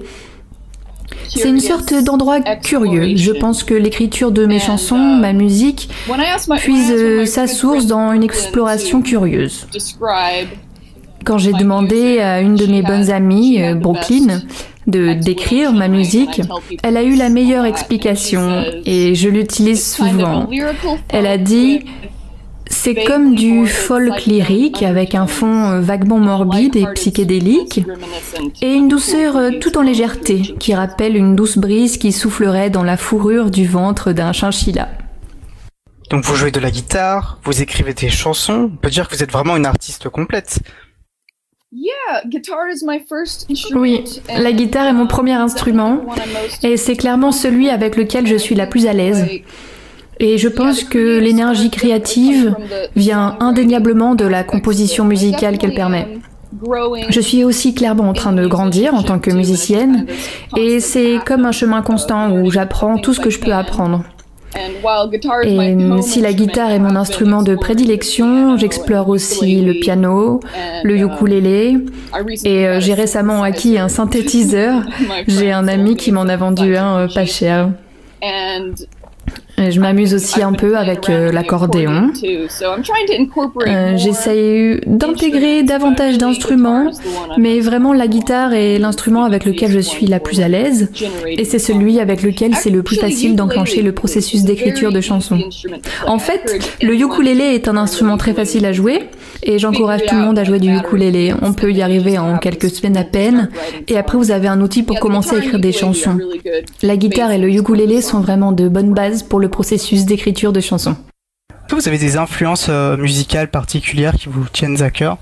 [1.28, 3.16] C'est une sorte d'endroit curieux.
[3.16, 5.88] Je pense que l'écriture de mes chansons, ma musique,
[6.58, 9.66] puise euh, sa source dans une exploration curieuse.
[11.24, 14.40] Quand j'ai demandé à une de mes bonnes amies, euh, Brooklyn,
[14.86, 16.42] de décrire ma musique,
[16.82, 20.48] elle a eu la meilleure explication et je l'utilise souvent.
[21.08, 21.84] Elle a dit
[22.66, 27.82] c'est comme du folk lyrique avec un fond euh, vaguement morbide et psychédélique
[28.62, 32.82] et une douceur euh, tout en légèreté qui rappelle une douce brise qui soufflerait dans
[32.82, 34.88] la fourrure du ventre d'un chinchilla.
[36.10, 39.22] Donc vous jouez de la guitare, vous écrivez des chansons, on peut dire que vous
[39.22, 40.60] êtes vraiment une artiste complète.
[43.74, 46.02] Oui, la guitare est mon premier instrument
[46.62, 49.26] et c'est clairement celui avec lequel je suis la plus à l'aise.
[50.20, 52.54] Et je pense que l'énergie créative
[52.94, 56.18] vient indéniablement de la composition musicale qu'elle permet.
[57.08, 60.06] Je suis aussi clairement en train de grandir en tant que musicienne
[60.56, 64.04] et c'est comme un chemin constant où j'apprends tout ce que je peux apprendre.
[65.44, 70.40] Et si la guitare est mon instrument de prédilection, j'explore aussi le piano,
[70.82, 71.78] le ukulélé,
[72.44, 74.82] et euh, j'ai récemment acquis un synthétiseur.
[75.26, 77.70] J'ai un ami qui m'en a vendu un euh, pas cher.
[79.70, 82.10] Je m'amuse aussi un peu avec euh, l'accordéon.
[82.24, 86.90] Euh, J'essaye d'intégrer davantage d'instruments,
[87.38, 90.90] mais vraiment la guitare est l'instrument avec lequel je suis la plus à l'aise,
[91.26, 95.40] et c'est celui avec lequel c'est le plus facile d'enclencher le processus d'écriture de chansons.
[96.06, 99.04] En fait, le ukulélé est un instrument très facile à jouer,
[99.42, 101.34] et j'encourage tout le monde à jouer du ukulélé.
[101.42, 103.48] On peut y arriver en quelques semaines à peine,
[103.88, 106.18] et après vous avez un outil pour commencer à écrire des chansons.
[106.82, 110.60] La guitare et le ukulélé sont vraiment de bonnes bases pour le processus d'écriture de
[110.60, 110.96] chansons.
[111.70, 115.18] Vous avez des influences euh, musicales particulières qui vous tiennent à cœur?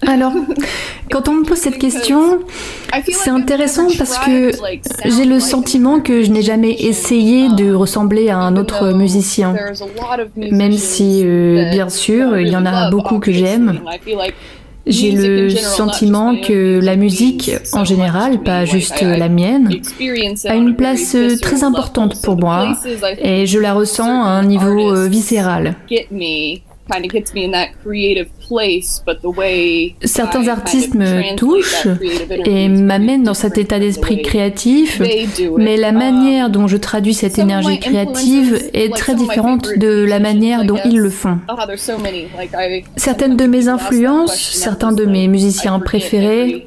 [0.06, 0.32] Alors,
[1.10, 2.40] quand on me pose cette question,
[3.08, 4.50] c'est intéressant parce que
[5.04, 9.54] j'ai le sentiment que je n'ai jamais essayé de ressembler à un autre musicien.
[10.36, 13.80] Même si, euh, bien sûr, il y en a beaucoup que j'aime.
[14.86, 19.80] J'ai le sentiment que la musique, en général, pas juste la mienne,
[20.44, 22.76] a une place très importante pour moi
[23.18, 25.76] et je la ressens à un niveau euh, viscéral.
[30.04, 31.88] Certains artistes me touchent
[32.44, 35.00] et m'amènent dans cet état d'esprit créatif,
[35.56, 40.64] mais la manière dont je traduis cette énergie créative est très différente de la manière
[40.64, 41.38] dont ils le font.
[42.96, 46.66] Certaines de mes influences, certains de mes musiciens préférés,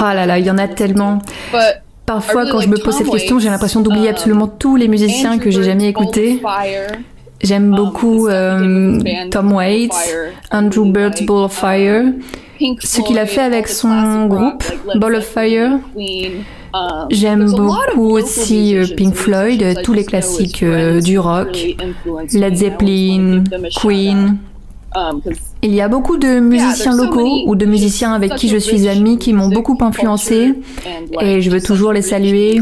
[0.00, 1.18] ah là là, il y en a tellement.
[2.06, 5.38] Parfois, quand je me pose cette question, j'ai l'impression d'oublier um, absolument tous les musiciens
[5.38, 6.42] que j'ai jamais écoutés.
[7.42, 8.98] J'aime um, beaucoup euh,
[9.30, 10.14] Tom Waits,
[10.50, 12.04] Andrew Bird's Ball of Fire,
[12.80, 14.64] ce qu'il a fait avec son groupe
[14.96, 15.78] Ball of Fire.
[16.72, 21.58] Um, J'aime beaucoup aussi euh, Pink Floyd, tous les classiques euh, du rock,
[22.32, 23.42] Led Zeppelin,
[23.74, 24.38] Queen.
[24.94, 25.20] Um,
[25.62, 29.18] Il y a beaucoup de musiciens locaux ou de musiciens avec qui je suis amie
[29.18, 30.54] qui m'ont beaucoup influencé
[31.20, 32.60] et je veux toujours les saluer.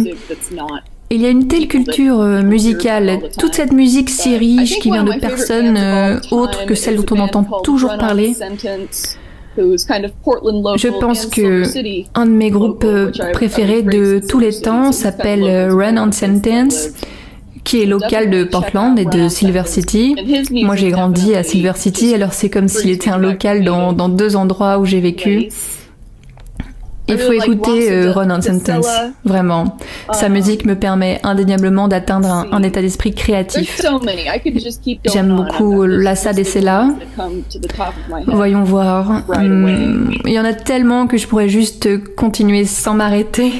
[1.11, 5.05] Il y a une telle culture euh, musicale, toute cette musique si riche qui vient
[5.05, 8.35] de personnes euh, autres que celles dont on entend toujours parler.
[9.57, 11.63] Je pense que
[12.15, 16.89] un de mes groupes euh, préférés de tous les temps s'appelle Run on Sentence,
[17.65, 20.15] qui est local de Portland et de Silver City.
[20.53, 24.11] Moi, j'ai grandi à Silver City, alors c'est comme s'il était un local dans, dans
[24.11, 25.49] deux endroits où j'ai vécu.
[27.09, 28.87] Il faut écouter euh, Ron Sentence,
[29.25, 29.77] vraiment.
[30.13, 33.81] Sa um, musique me permet indéniablement d'atteindre un, état d'esprit créatif.
[35.07, 36.89] J'aime beaucoup Lassa Sela.
[38.27, 39.23] Voyons voir.
[39.29, 43.53] Hum, il y en a tellement que je pourrais juste continuer sans m'arrêter.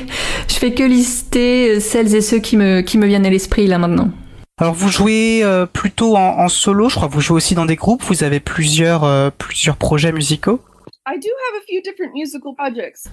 [0.49, 3.67] Je fais que lister euh, celles et ceux qui me, qui me viennent à l'esprit
[3.67, 4.11] là maintenant.
[4.59, 7.77] Alors vous jouez euh, plutôt en, solo, je crois que vous jouez aussi dans des
[7.77, 10.61] groupes, vous avez plusieurs, plusieurs projets musicaux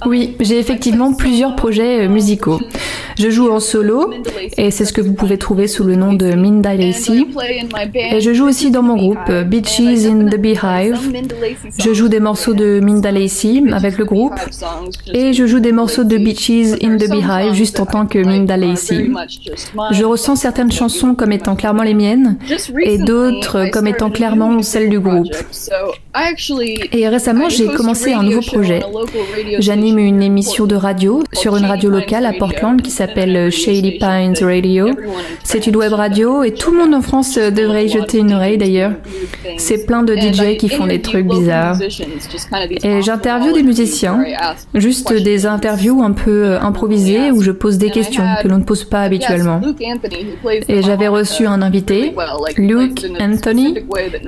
[0.05, 2.59] Oui, j'ai effectivement plusieurs projets euh, musicaux.
[3.17, 4.11] Je joue en solo,
[4.57, 7.19] et c'est ce que vous pouvez trouver sous le nom de Minda Lacey.
[8.11, 10.97] Et je joue aussi dans mon groupe euh, Beaches in the Beehive.
[11.79, 14.35] Je joue des morceaux de Minda Lacey avec le groupe,
[15.13, 18.57] et je joue des morceaux de Beaches in the Beehive juste en tant que Minda
[18.57, 19.09] Lacey.
[19.91, 22.37] Je ressens certaines chansons comme étant clairement les miennes,
[22.83, 25.27] et d'autres comme étant clairement celles du groupe.
[26.91, 28.81] Et récemment, j'ai commencé un nouveau projet.
[29.59, 34.35] J'anime une émission de radio sur une radio locale à Portland qui s'appelle Shady Pines
[34.41, 34.89] Radio.
[35.43, 38.57] C'est une web radio et tout le monde en France devrait y jeter une oreille
[38.57, 38.93] d'ailleurs.
[39.57, 41.77] C'est plein de DJ qui font des trucs bizarres.
[42.83, 44.23] Et j'interviewe des musiciens,
[44.73, 48.83] juste des interviews un peu improvisées où je pose des questions que l'on ne pose
[48.83, 49.61] pas habituellement.
[50.67, 52.13] Et j'avais reçu un invité,
[52.57, 53.75] Luke Anthony,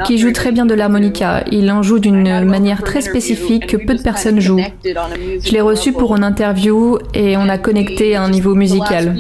[0.05, 1.43] qui joue très bien de l'harmonica.
[1.51, 4.61] Il en joue d'une manière très spécifique que peu de personnes jouent.
[4.83, 9.15] Je l'ai reçu pour une interview et on a connecté à un niveau musical.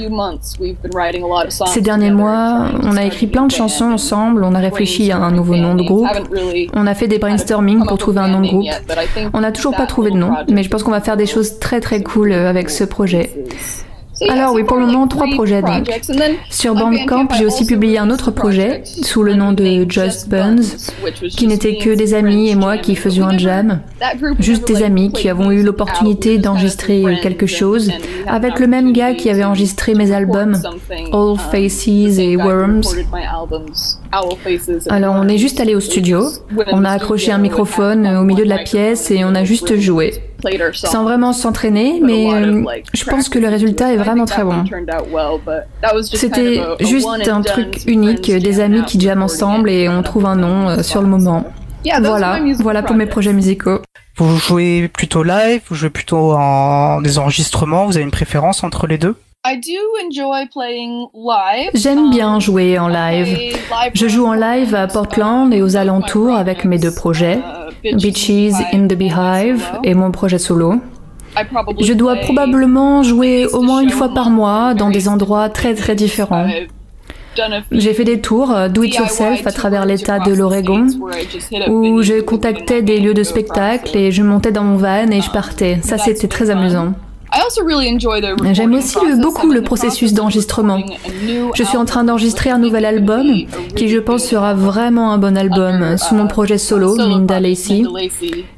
[1.67, 5.31] Ces derniers mois, on a écrit plein de chansons ensemble, on a réfléchi à un
[5.31, 6.07] nouveau nom de groupe,
[6.73, 8.67] on a fait des brainstorming pour trouver un nom de groupe.
[9.33, 11.59] On n'a toujours pas trouvé de nom, mais je pense qu'on va faire des choses
[11.59, 13.31] très très cool avec ce projet.
[14.29, 15.87] Alors oui, pour le moment, trois projets donc.
[16.49, 20.61] Sur Bandcamp, j'ai aussi publié un autre projet sous le nom de Just Buns,
[21.29, 23.81] qui n'était que des amis et moi qui faisions un jam.
[24.39, 27.91] Juste des amis qui avons eu l'opportunité d'enregistrer quelque chose
[28.27, 30.57] avec le même gars qui avait enregistré mes albums,
[31.13, 32.81] All Faces et Worms.
[34.89, 36.25] Alors on est juste allé au studio,
[36.67, 40.13] on a accroché un microphone au milieu de la pièce et on a juste joué.
[40.73, 44.63] Sans vraiment s'entraîner, mais euh, je pense que le résultat est vraiment très bon.
[46.03, 50.69] C'était juste un truc unique, des amis qui jamment ensemble et on trouve un nom
[50.69, 51.45] euh, sur le moment.
[52.01, 53.81] Voilà, voilà pour mes projets musicaux.
[54.17, 58.87] Vous jouez plutôt live, vous jouez plutôt en des enregistrements, vous avez une préférence entre
[58.87, 59.15] les deux?
[61.73, 63.55] J'aime bien jouer en live.
[63.93, 67.39] Je joue en live à Portland et aux alentours avec mes deux projets,
[67.83, 68.29] Beaches
[68.73, 70.75] in the Beehive et mon projet solo.
[71.79, 75.95] Je dois probablement jouer au moins une fois par mois dans des endroits très très
[75.95, 76.47] différents.
[77.71, 80.87] J'ai fait des tours euh, do it yourself à travers l'état de l'Oregon
[81.69, 85.29] où je contactais des lieux de spectacle et je montais dans mon van et je
[85.29, 85.77] partais.
[85.83, 86.93] Ça c'était très amusant.
[88.53, 90.79] J'aime aussi beaucoup le processus d'enregistrement.
[91.55, 93.27] Je suis en train d'enregistrer un nouvel album
[93.75, 97.83] qui je pense sera vraiment un bon album sous mon projet solo, Minda Lacey,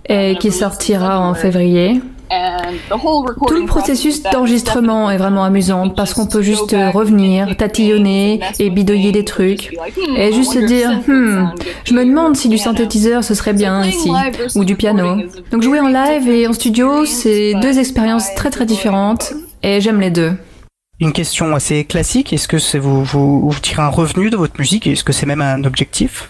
[0.07, 2.01] et qui sortira en février.
[2.30, 9.11] Tout le processus d'enregistrement est vraiment amusant parce qu'on peut juste revenir, tatillonner et bidouiller
[9.11, 9.75] des trucs
[10.15, 11.53] et juste se dire hmm,
[11.86, 14.11] je me demande si du synthétiseur ce serait bien ici
[14.55, 15.17] ou du piano.
[15.51, 19.99] Donc jouer en live et en studio, c'est deux expériences très très différentes et j'aime
[19.99, 20.34] les deux.
[20.99, 24.86] Une question assez classique, est-ce que vous, vous, vous tirez un revenu de votre musique
[24.86, 26.30] Est-ce que c'est même un objectif?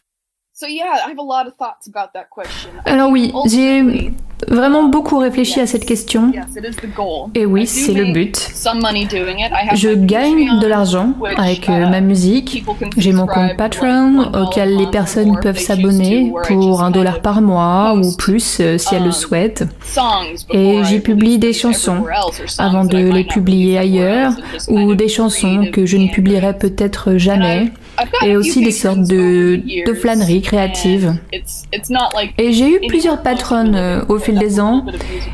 [2.85, 4.11] Alors oui, j'ai
[4.45, 6.33] vraiment beaucoup réfléchi à cette question.
[7.33, 8.35] Et oui, c'est le but.
[9.75, 12.65] Je gagne de l'argent avec euh, ma musique.
[12.97, 18.13] J'ai mon compte Patreon auquel les personnes peuvent s'abonner pour un dollar par mois ou
[18.17, 19.63] plus euh, si elles le souhaitent.
[20.49, 22.03] Et j'y publie des chansons
[22.57, 24.33] avant de les publier ailleurs
[24.67, 27.71] ou des chansons que je ne publierai peut-être jamais
[28.25, 31.15] et aussi des sortes de, de flâneries créatives.
[32.37, 34.85] Et j'ai eu plusieurs patronnes euh, au fil des ans.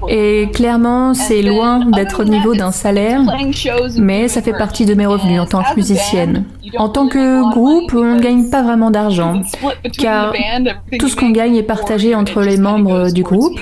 [0.09, 3.21] et clairement c'est loin d'être au niveau d'un salaire,
[3.97, 6.45] mais ça fait partie de mes revenus en tant que musicienne.
[6.77, 9.41] En tant que groupe, on ne gagne pas vraiment d'argent,
[9.97, 10.33] car
[10.99, 13.59] tout ce qu'on gagne est partagé entre les membres du groupe,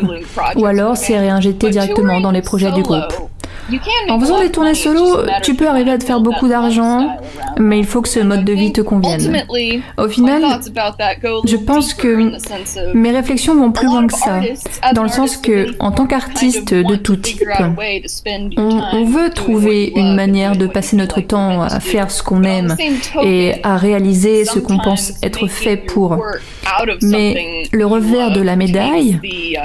[0.56, 3.14] ou alors c'est réinjecté directement dans les projets du groupe.
[4.10, 7.18] En faisant des tournées solo, tu peux arriver à te faire beaucoup d'argent,
[7.58, 9.44] mais il faut que ce mode de vie te convienne.
[9.98, 10.44] Au final,
[11.46, 14.42] je pense que mes réflexions vont plus loin que ça,
[14.94, 17.44] dans le sens que, en tant qu'artiste de tout type,
[18.58, 22.76] on, on veut trouver une manière de passer notre temps à faire ce qu'on aime
[23.24, 26.18] et à réaliser ce qu'on pense être fait pour.
[27.02, 29.20] Mais le revers de la médaille,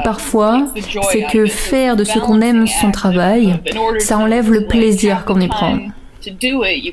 [0.04, 0.66] parfois,
[1.10, 3.58] c'est que faire de ce qu'on aime son travail,
[3.98, 5.78] ça enlève le plaisir qu'on y prend.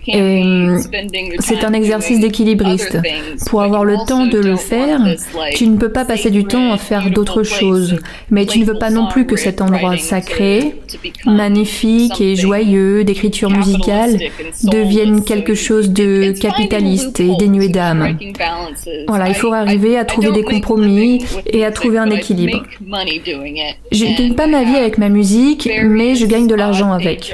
[0.08, 0.44] Et
[1.40, 3.00] c'est un exercice d'équilibriste.
[3.48, 5.00] Pour avoir le temps de le faire,
[5.54, 7.98] tu ne peux pas passer du temps à faire d'autres choses.
[8.30, 10.76] Mais tu ne veux pas non plus que cet endroit sacré,
[11.26, 14.18] magnifique et joyeux d'écriture musicale
[14.64, 18.18] devienne quelque chose de capitaliste et dénué d'âme.
[19.08, 22.64] Voilà, il faut arriver à trouver des compromis et à trouver un équilibre.
[23.92, 27.34] Je ne gagne pas ma vie avec ma musique, mais je gagne de l'argent avec.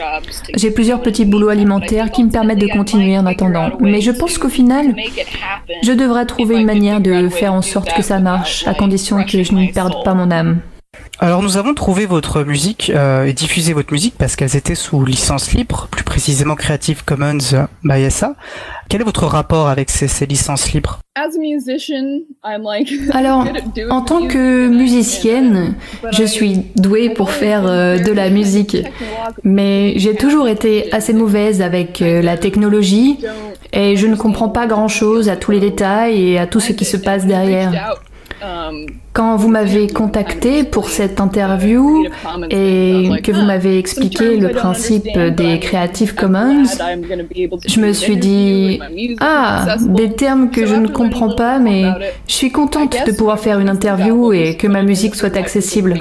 [0.55, 3.71] J'ai plusieurs petits boulots alimentaires qui me permettent de continuer en attendant.
[3.79, 4.95] Mais je pense qu'au final,
[5.83, 9.43] je devrais trouver une manière de faire en sorte que ça marche, à condition que
[9.43, 10.61] je ne perde pas mon âme.
[11.23, 15.05] Alors nous avons trouvé votre musique euh, et diffusé votre musique parce qu'elles étaient sous
[15.05, 18.33] licence libre, plus précisément Creative Commons by SA.
[18.89, 20.97] Quel est votre rapport avec ces, ces licences libres?
[23.13, 23.45] Alors,
[23.91, 25.75] en tant que musicienne,
[26.11, 28.77] je suis douée pour faire euh, de la musique,
[29.43, 33.19] mais j'ai toujours été assez mauvaise avec euh, la technologie
[33.73, 36.85] et je ne comprends pas grand-chose à tous les détails et à tout ce qui
[36.85, 37.99] se passe derrière.
[39.13, 42.05] Quand vous m'avez contacté pour cette interview
[42.49, 46.63] et que vous m'avez expliqué le principe des Creative Commons,
[47.67, 48.79] je me suis dit,
[49.19, 51.83] ah, des termes que je ne comprends pas, mais
[52.25, 55.97] je suis contente de pouvoir faire une interview et que ma musique soit accessible.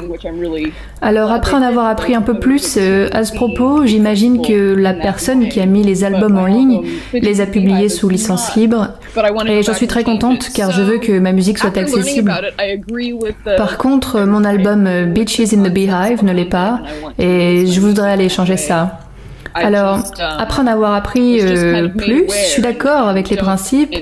[1.02, 4.92] Alors après en avoir appris un peu plus euh, à ce propos, j'imagine que la
[4.92, 6.82] personne qui a mis les albums en ligne
[7.14, 8.98] les a publiés sous licence libre
[9.46, 12.32] et j'en suis très contente car je veux que ma musique soit accessible.
[13.56, 16.80] Par contre, mon album euh, Beaches in the Beehive ne l'est pas
[17.18, 19.00] et je voudrais aller changer ça.
[19.52, 19.98] Alors,
[20.38, 23.92] après en avoir appris euh, plus, je suis d'accord avec les principes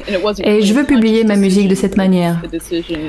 [0.45, 2.43] et je veux publier ma musique de cette manière.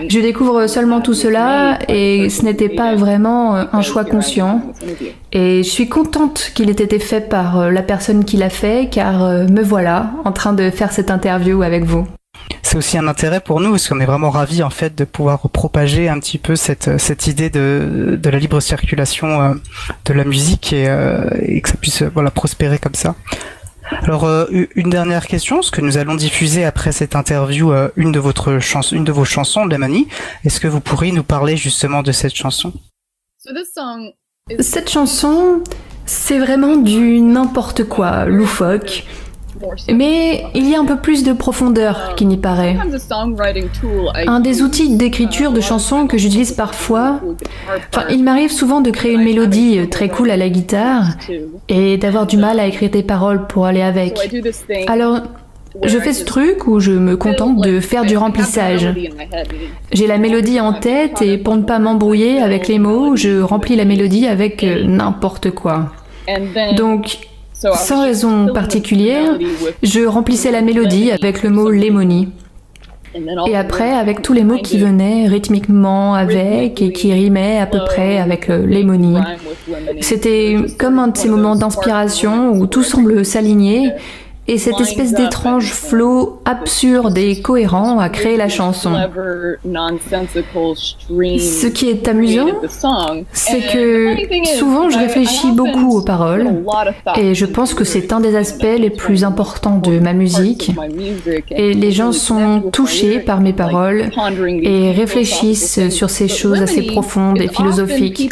[0.07, 4.61] Je découvre seulement tout cela et ce n'était pas vraiment euh, un choix conscient.
[5.33, 9.19] Et je suis contente qu'il ait été fait par la personne qui l'a fait car
[9.49, 12.07] me voilà en train de faire cette interview avec vous
[12.69, 15.49] c'est aussi un intérêt pour nous parce qu'on est vraiment ravis en fait de pouvoir
[15.49, 19.53] propager un petit peu cette, cette idée de, de la libre circulation euh,
[20.05, 23.15] de la musique et, euh, et que ça puisse voilà prospérer comme ça.
[24.03, 24.45] Alors euh,
[24.75, 28.59] une dernière question, ce que nous allons diffuser après cette interview une de votre
[28.91, 30.07] une de vos chansons, Lemani.
[30.45, 32.71] Est-ce que vous pourriez nous parler justement de cette chanson?
[34.59, 35.63] Cette chanson,
[36.05, 39.05] c'est vraiment du n'importe quoi, loufoque.
[39.93, 42.77] Mais il y a un peu plus de profondeur qui n'y paraît.
[44.27, 47.19] Un des outils d'écriture de chansons que j'utilise parfois,
[47.93, 51.05] enfin, il m'arrive souvent de créer une mélodie très cool à la guitare
[51.67, 54.17] et d'avoir du mal à écrire des paroles pour aller avec.
[54.87, 55.21] Alors,
[55.83, 58.87] je fais ce truc où je me contente de faire du remplissage.
[59.91, 63.75] J'ai la mélodie en tête et pour ne pas m'embrouiller avec les mots, je remplis
[63.75, 65.91] la mélodie avec euh, n'importe quoi.
[66.75, 67.17] Donc,
[67.59, 69.37] sans raison particulière,
[69.83, 72.29] je remplissais la mélodie avec le mot lémonie.
[73.47, 77.79] Et après, avec tous les mots qui venaient rythmiquement avec et qui rimaient à peu
[77.85, 79.17] près avec lémonie.
[79.99, 83.91] C'était comme un de ces moments d'inspiration où tout semble s'aligner
[84.49, 88.91] et cette espèce d'étrange flot absurde et cohérent a créé la chanson.
[89.63, 92.47] Ce qui est amusant,
[93.31, 94.15] c'est que
[94.57, 96.63] souvent je réfléchis beaucoup aux paroles
[97.15, 100.71] et je pense que c'est un des aspects les plus importants de ma musique.
[101.51, 104.09] Et les gens sont touchés par mes paroles
[104.63, 108.31] et réfléchissent sur ces choses assez profondes et philosophiques.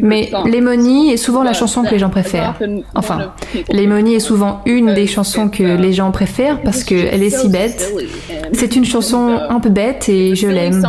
[0.00, 2.54] Mais Lemony est souvent la chanson que les gens préfèrent.
[2.94, 3.32] Enfin,
[3.70, 7.92] Lemony est souvent une des chansons que les gens préfèrent parce qu'elle est si bête.
[8.52, 10.84] C'est une chanson un peu bête et je l'aime.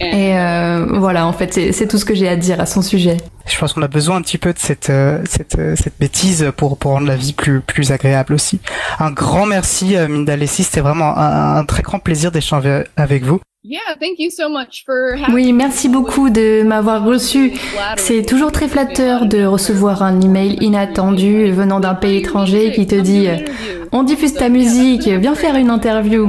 [0.00, 3.16] Et euh, voilà, en fait, c'est tout ce que j'ai à dire à son sujet.
[3.46, 6.52] Je pense qu'on a besoin un petit peu de cette, euh, cette, euh, cette bêtise
[6.56, 8.60] pour, pour rendre la vie plus, plus agréable aussi.
[9.00, 10.62] Un grand merci, Minda Lessie.
[10.62, 13.40] C'était vraiment un, un, très grand plaisir d'échanger avec vous.
[15.30, 17.52] Oui, merci beaucoup de m'avoir reçu.
[17.96, 22.94] C'est toujours très flatteur de recevoir un email inattendu venant d'un pays étranger qui te
[22.94, 23.28] dit
[23.92, 26.28] On diffuse ta musique, viens faire une interview.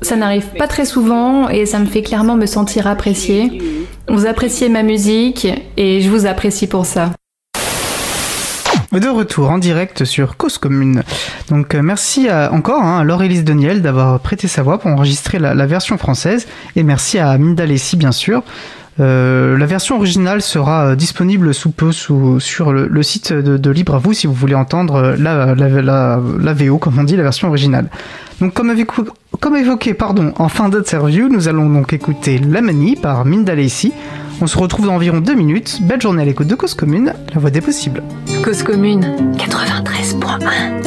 [0.00, 3.60] Ça n'arrive pas très souvent et ça me fait clairement me sentir appréciée.
[4.08, 5.46] Vous appréciez ma musique
[5.76, 7.10] et je vous apprécie pour ça.
[8.92, 11.02] De retour en direct sur Cause Commune.
[11.48, 15.38] Donc euh, merci à, encore hein, à Laure-Élise Deniel d'avoir prêté sa voix pour enregistrer
[15.38, 18.42] la, version française et merci à Minda Lessi bien sûr.
[19.00, 23.70] Euh, la version originale sera euh, disponible sous peu sur le, le site de, de,
[23.70, 27.16] Libre à vous si vous voulez entendre la, la, la, la VO, comme on dit,
[27.16, 27.88] la version originale.
[28.42, 29.02] Donc, comme, évoqué,
[29.38, 33.92] comme évoqué pardon, en fin d'interview, nous allons donc écouter La Manie par Minda Lacey.
[34.40, 35.78] On se retrouve dans environ deux minutes.
[35.82, 38.02] Belle journée à l'écoute de Cause Commune, la voix des possibles.
[38.42, 39.02] Cause Commune
[39.36, 40.82] 93.1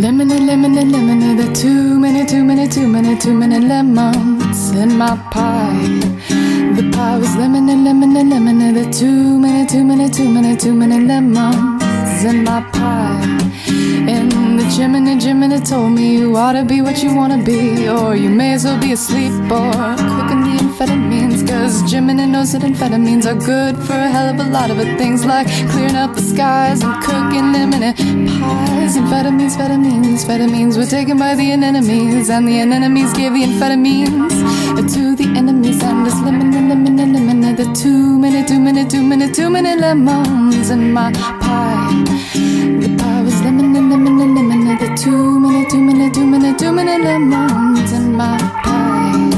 [0.00, 4.96] Lemon, lemon, lemon, there are too many, too many, too many, too many lemons in
[4.96, 5.98] my pie.
[6.76, 10.72] The pie was lemon, lemon, lemon, there are too many, too many, too many, too
[10.72, 11.87] many lemons.
[12.24, 13.38] In my pie.
[14.08, 17.02] In the gym and the gym and it told me you ought to be what
[17.02, 19.70] you wanna be, or you may as well be asleep or
[20.12, 21.46] cooking the amphetamines.
[21.48, 24.70] Cause Jim and it knows that amphetamines are good for a hell of a lot
[24.70, 24.78] of.
[24.98, 27.82] Things like clearing up the skies and cooking lemon
[28.40, 28.96] pies.
[28.96, 34.34] Amphetamines, amphetamines, amphetamines were taken by the anemones, and the anemones gave the amphetamines
[34.94, 35.82] to the enemies.
[35.82, 39.30] And this lemon and lemon and lemon, and the too many, too many, too many,
[39.30, 42.04] too many lemons in my pie.
[42.82, 46.26] The pie was lemon and lemon and lemon, and the too many, too many, too
[46.26, 49.37] many, too many lemons in my pie.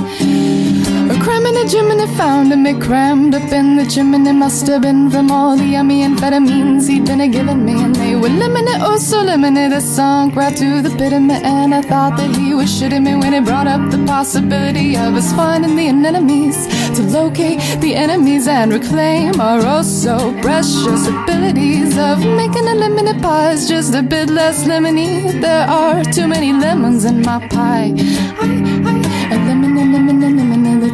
[1.10, 4.14] A crime in the gym and it found him, it crammed up in the gym
[4.14, 7.82] and it must have been from all the yummy amphetamines he'd been a giving me.
[7.82, 11.34] And they were limited, oh so limited, it sunk right to the pit of me.
[11.42, 15.16] And I thought that he was shitting me when he brought up the possibility of
[15.16, 21.98] us finding the enemies to locate the enemies and reclaim our oh so precious abilities
[21.98, 25.40] of making a limited pie is just a bit less lemony.
[25.40, 27.94] There are too many lemons in my pie.
[27.98, 28.46] I,
[28.92, 30.49] I, a lemon, a lemon, a lemon, the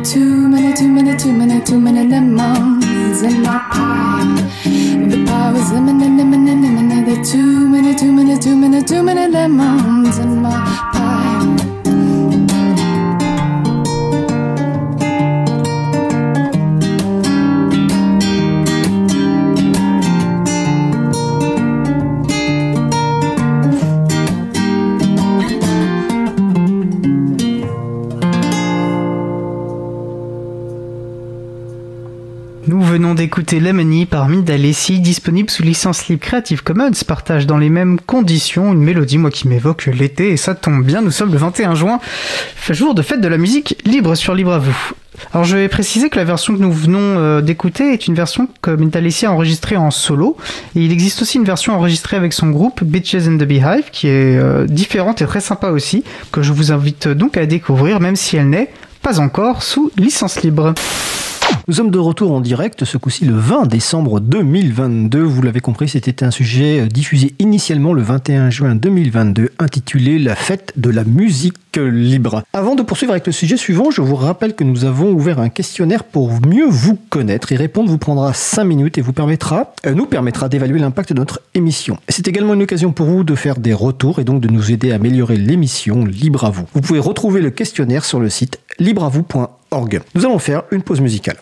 [0.06, 4.24] too many, too many, too many, too many lemons in my pie.
[5.08, 8.56] The pie was lemon, and lemon, and lemon, and the too many, too many, too
[8.56, 10.50] many, too many lemons in my
[10.92, 11.15] pie.
[33.16, 38.74] D'écouter Lemony par Mindalessi, disponible sous licence libre Creative Commons, partage dans les mêmes conditions
[38.74, 41.98] une mélodie, moi qui m'évoque l'été, et ça tombe bien, nous sommes le 21 juin,
[42.68, 44.76] jour de fête de la musique libre sur Libre à vous.
[45.32, 48.48] Alors je vais préciser que la version que nous venons euh, d'écouter est une version
[48.60, 50.36] que Mindalessi a enregistrée en solo,
[50.74, 54.08] et il existe aussi une version enregistrée avec son groupe Bitches and the Beehive, qui
[54.08, 58.16] est euh, différente et très sympa aussi, que je vous invite donc à découvrir, même
[58.16, 60.74] si elle n'est pas encore sous licence libre.
[61.68, 65.20] Nous sommes de retour en direct, ce coup-ci le 20 décembre 2022.
[65.20, 70.36] Vous l'avez compris, c'était un sujet euh, diffusé initialement le 21 juin 2022, intitulé La
[70.36, 72.44] fête de la musique libre.
[72.52, 75.48] Avant de poursuivre avec le sujet suivant, je vous rappelle que nous avons ouvert un
[75.48, 77.50] questionnaire pour mieux vous connaître.
[77.50, 81.18] Y répondre vous prendra 5 minutes et vous permettra, euh, nous permettra d'évaluer l'impact de
[81.18, 81.98] notre émission.
[82.08, 84.92] C'est également une occasion pour vous de faire des retours et donc de nous aider
[84.92, 86.64] à améliorer l'émission Libre à vous.
[86.74, 89.50] Vous pouvez retrouver le questionnaire sur le site libreavou.org.
[90.14, 91.36] Nous allons faire une pause musicale.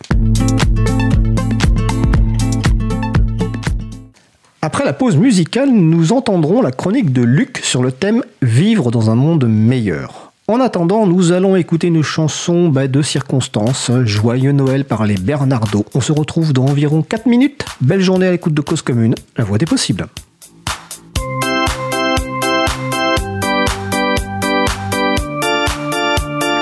[4.61, 9.09] Après la pause musicale, nous entendrons la chronique de Luc sur le thème Vivre dans
[9.09, 10.33] un monde meilleur.
[10.47, 15.85] En attendant, nous allons écouter une chanson bah, de circonstance, Joyeux Noël par les Bernardo.
[15.95, 17.63] On se retrouve dans environ 4 minutes.
[17.79, 20.07] Belle journée à l'écoute de Cause Commune, la voix des possibles.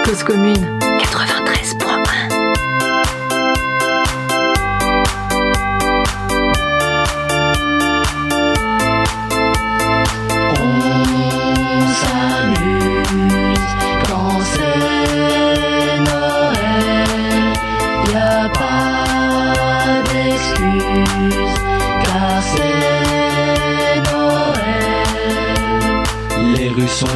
[0.05, 0.82] Cause Commune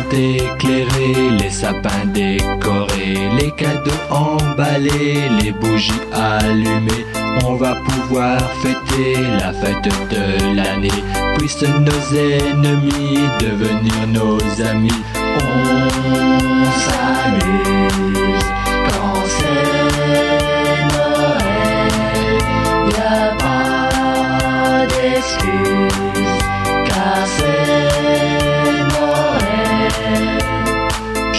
[0.10, 7.06] sont éclairées, les sapins décorés, les cadeaux emballés, les bougies allumées.
[7.46, 11.04] On va pouvoir fêter la fête de l'année.
[11.38, 15.04] Puissent nos ennemis devenir nos amis.
[15.40, 18.46] On s'amuse
[18.90, 19.88] quand c'est
[20.94, 21.92] Noël,
[22.90, 26.36] y a pas d'excuse
[26.86, 28.57] car c'est.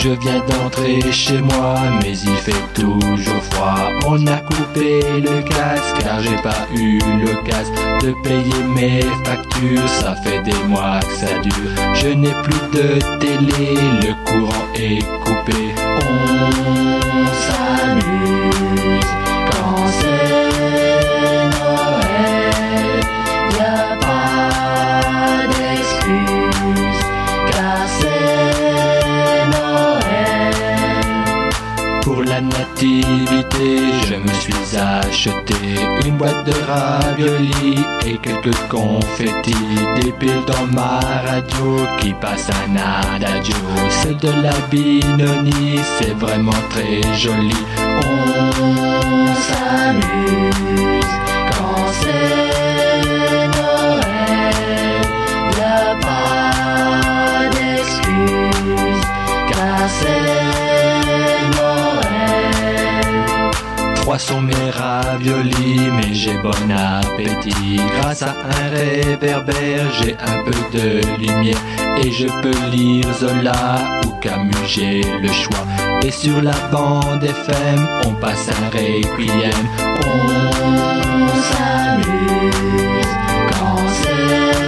[0.01, 3.91] Je viens d'entrer chez moi, mais il fait toujours froid.
[4.07, 9.89] On a coupé le gaz car j'ai pas eu l'occasion de payer mes factures.
[9.89, 11.73] Ça fait des mois que ça dure.
[11.95, 15.75] Je n'ai plus de télé, le courant est coupé.
[16.09, 19.11] On s'amuse
[19.51, 19.89] quand
[32.41, 35.55] nativité, je me suis acheté
[36.07, 39.55] une boîte de raviolis et quelques confettis,
[40.01, 42.77] des piles dans ma radio qui passe un
[43.15, 43.55] adagio.
[43.91, 47.57] C'est de la binonie, c'est vraiment très joli.
[48.07, 51.15] On s'amuse
[51.51, 55.03] quand c'est Noël.
[55.57, 59.05] Y a pas d'excuse
[59.51, 60.48] car c'est
[64.09, 67.79] Trois sont mes raviolis, mais j'ai bon appétit.
[68.01, 71.59] Grâce à un réverbère, j'ai un peu de lumière.
[72.03, 75.67] Et je peux lire Zola ou Camus, j'ai le choix.
[76.03, 79.53] Et sur la bande FM, on passe un requiem.
[80.07, 83.13] On s'amuse
[83.51, 84.68] quand c'est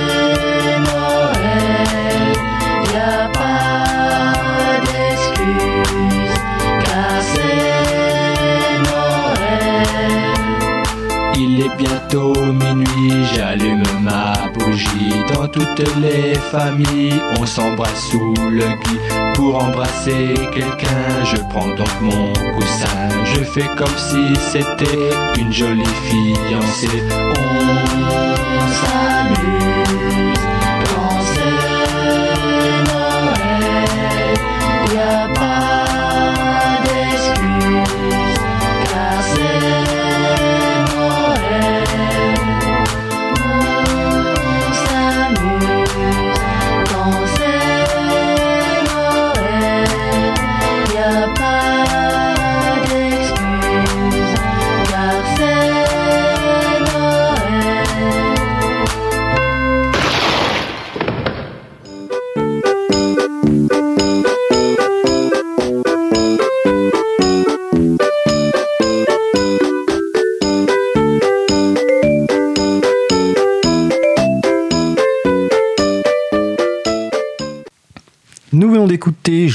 [11.61, 15.13] Il est bientôt minuit, j'allume ma bougie.
[15.35, 18.99] Dans toutes les familles, on s'embrasse sous le gui.
[19.35, 23.09] Pour embrasser quelqu'un, je prends donc mon coussin.
[23.25, 27.03] Je fais comme si c'était une jolie fiancée.
[27.37, 30.20] On s'amuse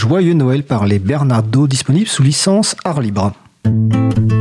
[0.08, 3.34] Joyeux Noël par les Bernardo, disponible sous licence art libre.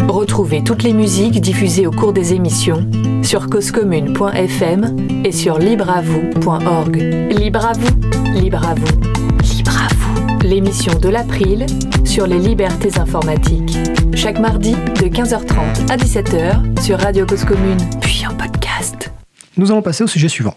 [0.06, 2.86] Retrouvez toutes les musiques diffusées au cours des émissions
[3.22, 6.96] sur causecommune.fm et sur libreavoue.org.
[7.30, 10.38] Libre à vous, libre à vous, libre à vous.
[10.46, 11.64] L'émission de l'April
[12.04, 13.78] sur les libertés informatiques.
[14.14, 19.10] Chaque mardi de 15h30 à 17h sur Radio Cause Commune, puis en podcast.
[19.56, 20.56] Nous allons passer au sujet suivant.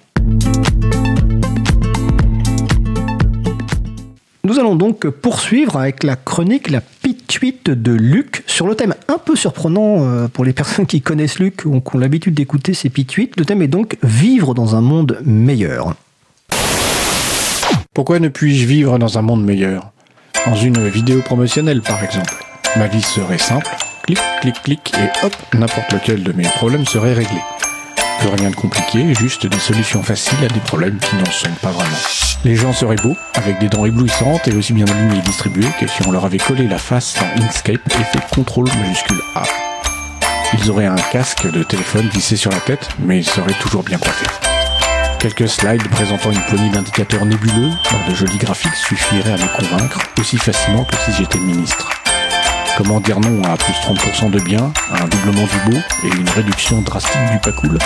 [4.57, 9.19] Nous allons donc poursuivre avec la chronique La Pituite de Luc sur le thème un
[9.19, 12.89] peu surprenant euh, pour les personnes qui connaissent Luc ou qui ont l'habitude d'écouter ses
[12.89, 13.37] pituites.
[13.37, 15.93] Le thème est donc Vivre dans un monde meilleur.
[17.93, 19.91] Pourquoi ne puis-je vivre dans un monde meilleur?
[20.47, 22.43] Dans une vidéo promotionnelle, par exemple.
[22.77, 23.69] Ma vie serait simple,
[24.07, 27.41] clic, clic, clic, et hop, n'importe lequel de mes problèmes serait réglé.
[28.21, 31.69] Plus rien de compliqué, juste des solutions faciles à des problèmes qui n'en sont pas
[31.69, 32.26] vraiment.
[32.43, 35.87] Les gens seraient beaux, avec des dents éblouissantes et aussi bien alignés et distribués que
[35.87, 39.43] si on leur avait collé la face dans Inkscape et fait CTRL majuscule A.
[40.53, 43.97] Ils auraient un casque de téléphone vissé sur la tête, mais ils seraient toujours bien
[43.97, 44.27] coiffés.
[45.19, 47.71] Quelques slides présentant une poignée d'indicateurs nébuleux
[48.07, 51.89] de jolis graphiques suffiraient à me convaincre aussi facilement que si j'étais ministre.
[52.77, 56.29] Comment dire non à plus 30% de biens, à un doublement du beau et une
[56.29, 57.77] réduction drastique du pas cool?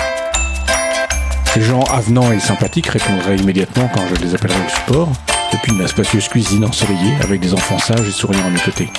[1.53, 5.11] Ces gens avenants et sympathiques répondraient immédiatement quand je les appellerais au support,
[5.51, 8.89] depuis ma spacieuse cuisine ensoleillée avec des enfants sages et souriants à mes côtés.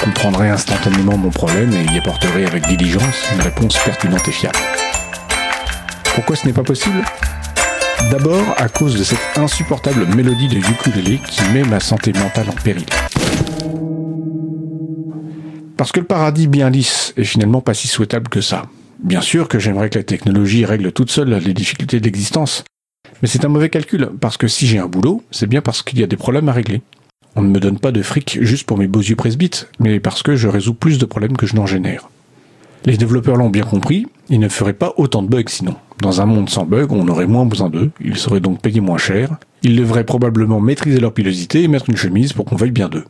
[0.00, 4.56] Comprendraient instantanément mon problème et y apporteraient avec diligence une réponse pertinente et fiable.
[6.14, 7.02] Pourquoi ce n'est pas possible?
[8.12, 12.62] D'abord à cause de cette insupportable mélodie de ukulélé qui met ma santé mentale en
[12.62, 12.86] péril.
[15.76, 18.62] Parce que le paradis bien lisse est finalement pas si souhaitable que ça.
[18.98, 22.64] Bien sûr que j'aimerais que la technologie règle toute seule les difficultés d'existence.
[23.22, 25.98] Mais c'est un mauvais calcul, parce que si j'ai un boulot, c'est bien parce qu'il
[25.98, 26.82] y a des problèmes à régler.
[27.36, 30.22] On ne me donne pas de fric juste pour mes beaux yeux presbytes, mais parce
[30.22, 32.10] que je résous plus de problèmes que je n'en génère.
[32.84, 35.76] Les développeurs l'ont bien compris, ils ne feraient pas autant de bugs sinon.
[36.00, 38.98] Dans un monde sans bugs, on aurait moins besoin d'eux, ils seraient donc payés moins
[38.98, 42.88] cher, ils devraient probablement maîtriser leur pilosité et mettre une chemise pour qu'on veuille bien
[42.88, 43.04] d'eux.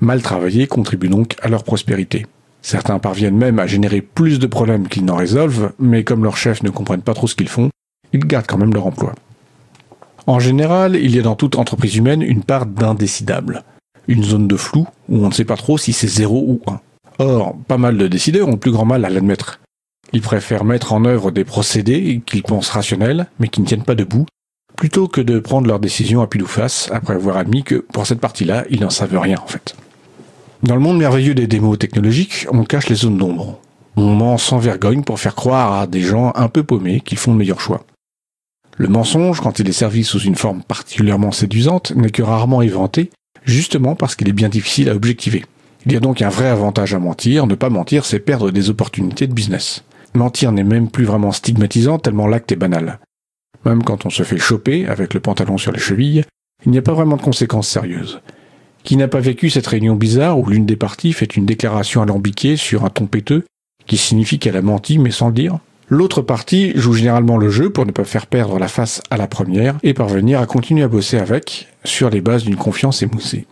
[0.00, 2.26] Mal travailler contribue donc à leur prospérité.
[2.62, 6.62] Certains parviennent même à générer plus de problèmes qu'ils n'en résolvent, mais comme leurs chefs
[6.62, 7.70] ne comprennent pas trop ce qu'ils font,
[8.12, 9.14] ils gardent quand même leur emploi.
[10.26, 13.62] En général, il y a dans toute entreprise humaine une part d'indécidable.
[14.08, 16.80] Une zone de flou où on ne sait pas trop si c'est 0 ou 1.
[17.18, 19.60] Or, pas mal de décideurs ont plus grand mal à l'admettre.
[20.12, 23.94] Ils préfèrent mettre en œuvre des procédés qu'ils pensent rationnels, mais qui ne tiennent pas
[23.94, 24.26] debout,
[24.76, 28.06] plutôt que de prendre leurs décisions à pile ou face, après avoir admis que, pour
[28.06, 29.76] cette partie-là, ils n'en savent rien en fait.
[30.62, 33.60] Dans le monde merveilleux des démos technologiques, on cache les zones d'ombre.
[33.96, 37.32] On ment sans vergogne pour faire croire à des gens un peu paumés qu'ils font
[37.32, 37.84] de meilleurs choix.
[38.76, 43.10] Le mensonge, quand il est servi sous une forme particulièrement séduisante, n'est que rarement éventé,
[43.44, 45.44] justement parce qu'il est bien difficile à objectiver.
[45.86, 48.68] Il y a donc un vrai avantage à mentir, ne pas mentir c'est perdre des
[48.68, 49.84] opportunités de business.
[50.14, 52.98] Mentir n'est même plus vraiment stigmatisant tellement l'acte est banal.
[53.64, 56.24] Même quand on se fait choper avec le pantalon sur les chevilles,
[56.66, 58.20] il n'y a pas vraiment de conséquences sérieuses.
[58.88, 62.56] Qui n'a pas vécu cette réunion bizarre où l'une des parties fait une déclaration alambiquée
[62.56, 63.44] sur un ton péteux
[63.86, 65.58] qui signifie qu'elle a menti mais sans le dire
[65.90, 69.26] L'autre partie joue généralement le jeu pour ne pas faire perdre la face à la
[69.26, 73.46] première et parvenir à continuer à bosser avec sur les bases d'une confiance émoussée.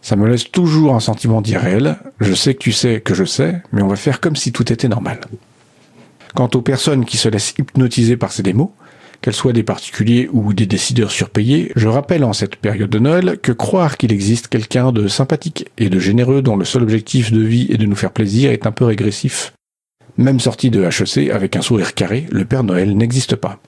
[0.00, 3.60] Ça me laisse toujours un sentiment d'irréel, je sais que tu sais que je sais,
[3.72, 5.18] mais on va faire comme si tout était normal.
[6.36, 8.68] Quant aux personnes qui se laissent hypnotiser par ces démos,
[9.20, 13.38] qu'elles soient des particuliers ou des décideurs surpayés, je rappelle en cette période de Noël
[13.42, 17.40] que croire qu'il existe quelqu'un de sympathique et de généreux dont le seul objectif de
[17.40, 19.52] vie est de nous faire plaisir est un peu régressif.
[20.16, 23.60] Même sorti de HEC avec un sourire carré, le Père Noël n'existe pas.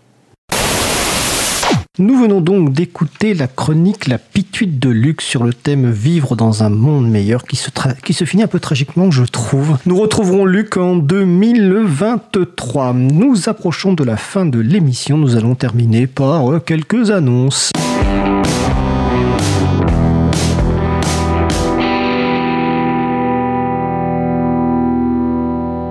[1.99, 6.63] Nous venons donc d'écouter la chronique La Pituite de Luc sur le thème Vivre dans
[6.63, 7.69] un monde meilleur qui se,
[8.03, 9.77] qui se finit un peu tragiquement, je trouve.
[9.85, 12.95] Nous retrouverons Luc en 2023.
[12.95, 15.19] Nous approchons de la fin de l'émission.
[15.19, 17.73] Nous allons terminer par euh, quelques annonces.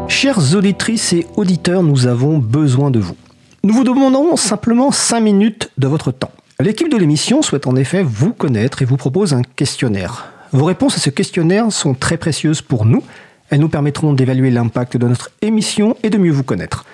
[0.08, 3.16] Chères auditrices et auditeurs, nous avons besoin de vous.
[3.64, 6.32] Nous vous demandons simplement 5 minutes de votre temps.
[6.60, 10.32] L'équipe de l'émission souhaite en effet vous connaître et vous propose un questionnaire.
[10.52, 13.04] Vos réponses à ce questionnaire sont très précieuses pour nous.
[13.52, 16.86] Elles nous permettront d'évaluer l'impact de notre émission et de mieux vous connaître.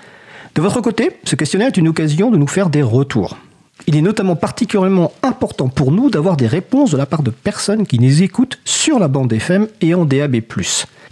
[0.56, 3.38] De votre côté, ce questionnaire est une occasion de nous faire des retours.
[3.86, 7.88] Il est notamment particulièrement important pour nous d'avoir des réponses de la part de personnes
[7.88, 10.42] qui nous écoutent sur la bande FM et en DAB+.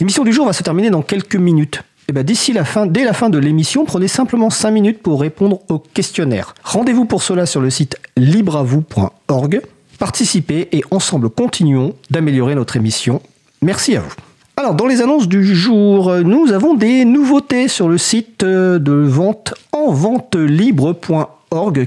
[0.01, 1.81] L'émission du jour va se terminer dans quelques minutes.
[2.07, 5.19] Et ben d'ici la fin, dès la fin de l'émission, prenez simplement 5 minutes pour
[5.19, 6.53] répondre au questionnaire.
[6.63, 9.61] Rendez-vous pour cela sur le site libreavou.org.
[9.97, 13.21] Participez et ensemble continuons d'améliorer notre émission.
[13.61, 14.13] Merci à vous.
[14.57, 18.93] Alors, dans les annonces du jour, nous avons des nouveautés sur le site euh, de
[18.93, 21.25] vente en vente libre.org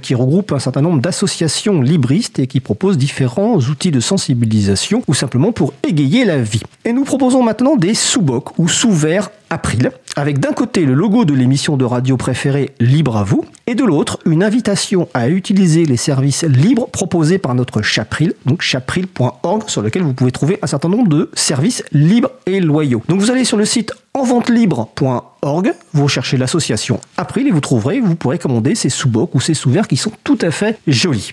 [0.01, 5.15] qui regroupe un certain nombre d'associations libristes et qui propose différents outils de sensibilisation ou
[5.15, 6.63] simplement pour égayer la vie.
[6.85, 11.33] Et nous proposons maintenant des sous-bocs ou sous-verts April, avec d'un côté le logo de
[11.33, 15.97] l'émission de radio préférée Libre à vous, et de l'autre une invitation à utiliser les
[15.97, 20.89] services libres proposés par notre Chapril, donc chapril.org, sur lequel vous pouvez trouver un certain
[20.89, 23.01] nombre de services libres et loyaux.
[23.09, 28.17] Donc vous allez sur le site enventelibre.org, vous recherchez l'association April et vous trouverez, vous
[28.17, 31.33] pourrez commander ces sous-bocs ou ces sous-verts qui sont tout à fait jolis.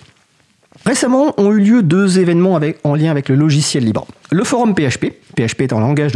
[0.85, 4.05] Récemment ont eu lieu deux événements en lien avec le logiciel libre.
[4.31, 6.13] Le forum PHP, PHP étant un, langage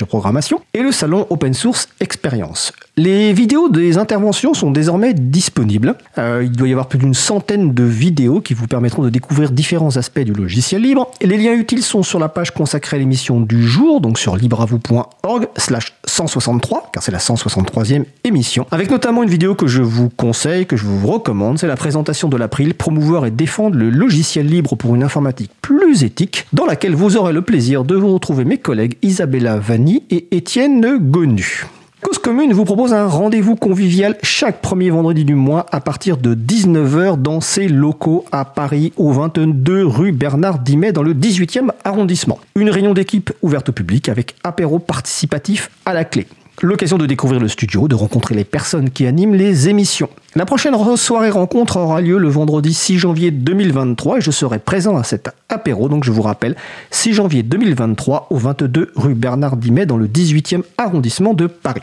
[0.00, 2.72] de, programmation, et le salon Open Source Experience.
[2.98, 5.94] Les vidéos des interventions sont désormais disponibles.
[6.18, 9.50] Euh, il doit y avoir plus d'une centaine de vidéos qui vous permettront de découvrir
[9.50, 11.10] différents aspects du logiciel libre.
[11.22, 15.48] Les liens utiles sont sur la page consacrée à l'émission du jour, donc sur libreavou.org
[15.56, 20.66] slash 163, car c'est la 163e émission, avec notamment une vidéo que je vous conseille,
[20.66, 24.76] que je vous recommande, c'est la présentation de l'April, promouvoir et défendre le logiciel libre
[24.76, 28.58] pour une informatique plus éthique, dans laquelle vous aurez le plaisir de vous retrouver mes
[28.58, 31.66] collègues Isabella Vanni et Étienne Gonu.
[32.00, 36.34] Cause Commune vous propose un rendez-vous convivial chaque premier vendredi du mois à partir de
[36.34, 42.40] 19h dans ses locaux à Paris au 22 rue Bernard Dimet dans le 18e arrondissement.
[42.56, 46.26] Une réunion d'équipe ouverte au public avec apéro participatif à la clé.
[46.60, 50.10] L'occasion de découvrir le studio, de rencontrer les personnes qui animent les émissions.
[50.36, 54.96] La prochaine soirée rencontre aura lieu le vendredi 6 janvier 2023 et je serai présent
[54.96, 56.56] à cet apéro, donc je vous rappelle,
[56.90, 61.82] 6 janvier 2023 au 22 rue Bernard Dimet dans le 18e arrondissement de Paris.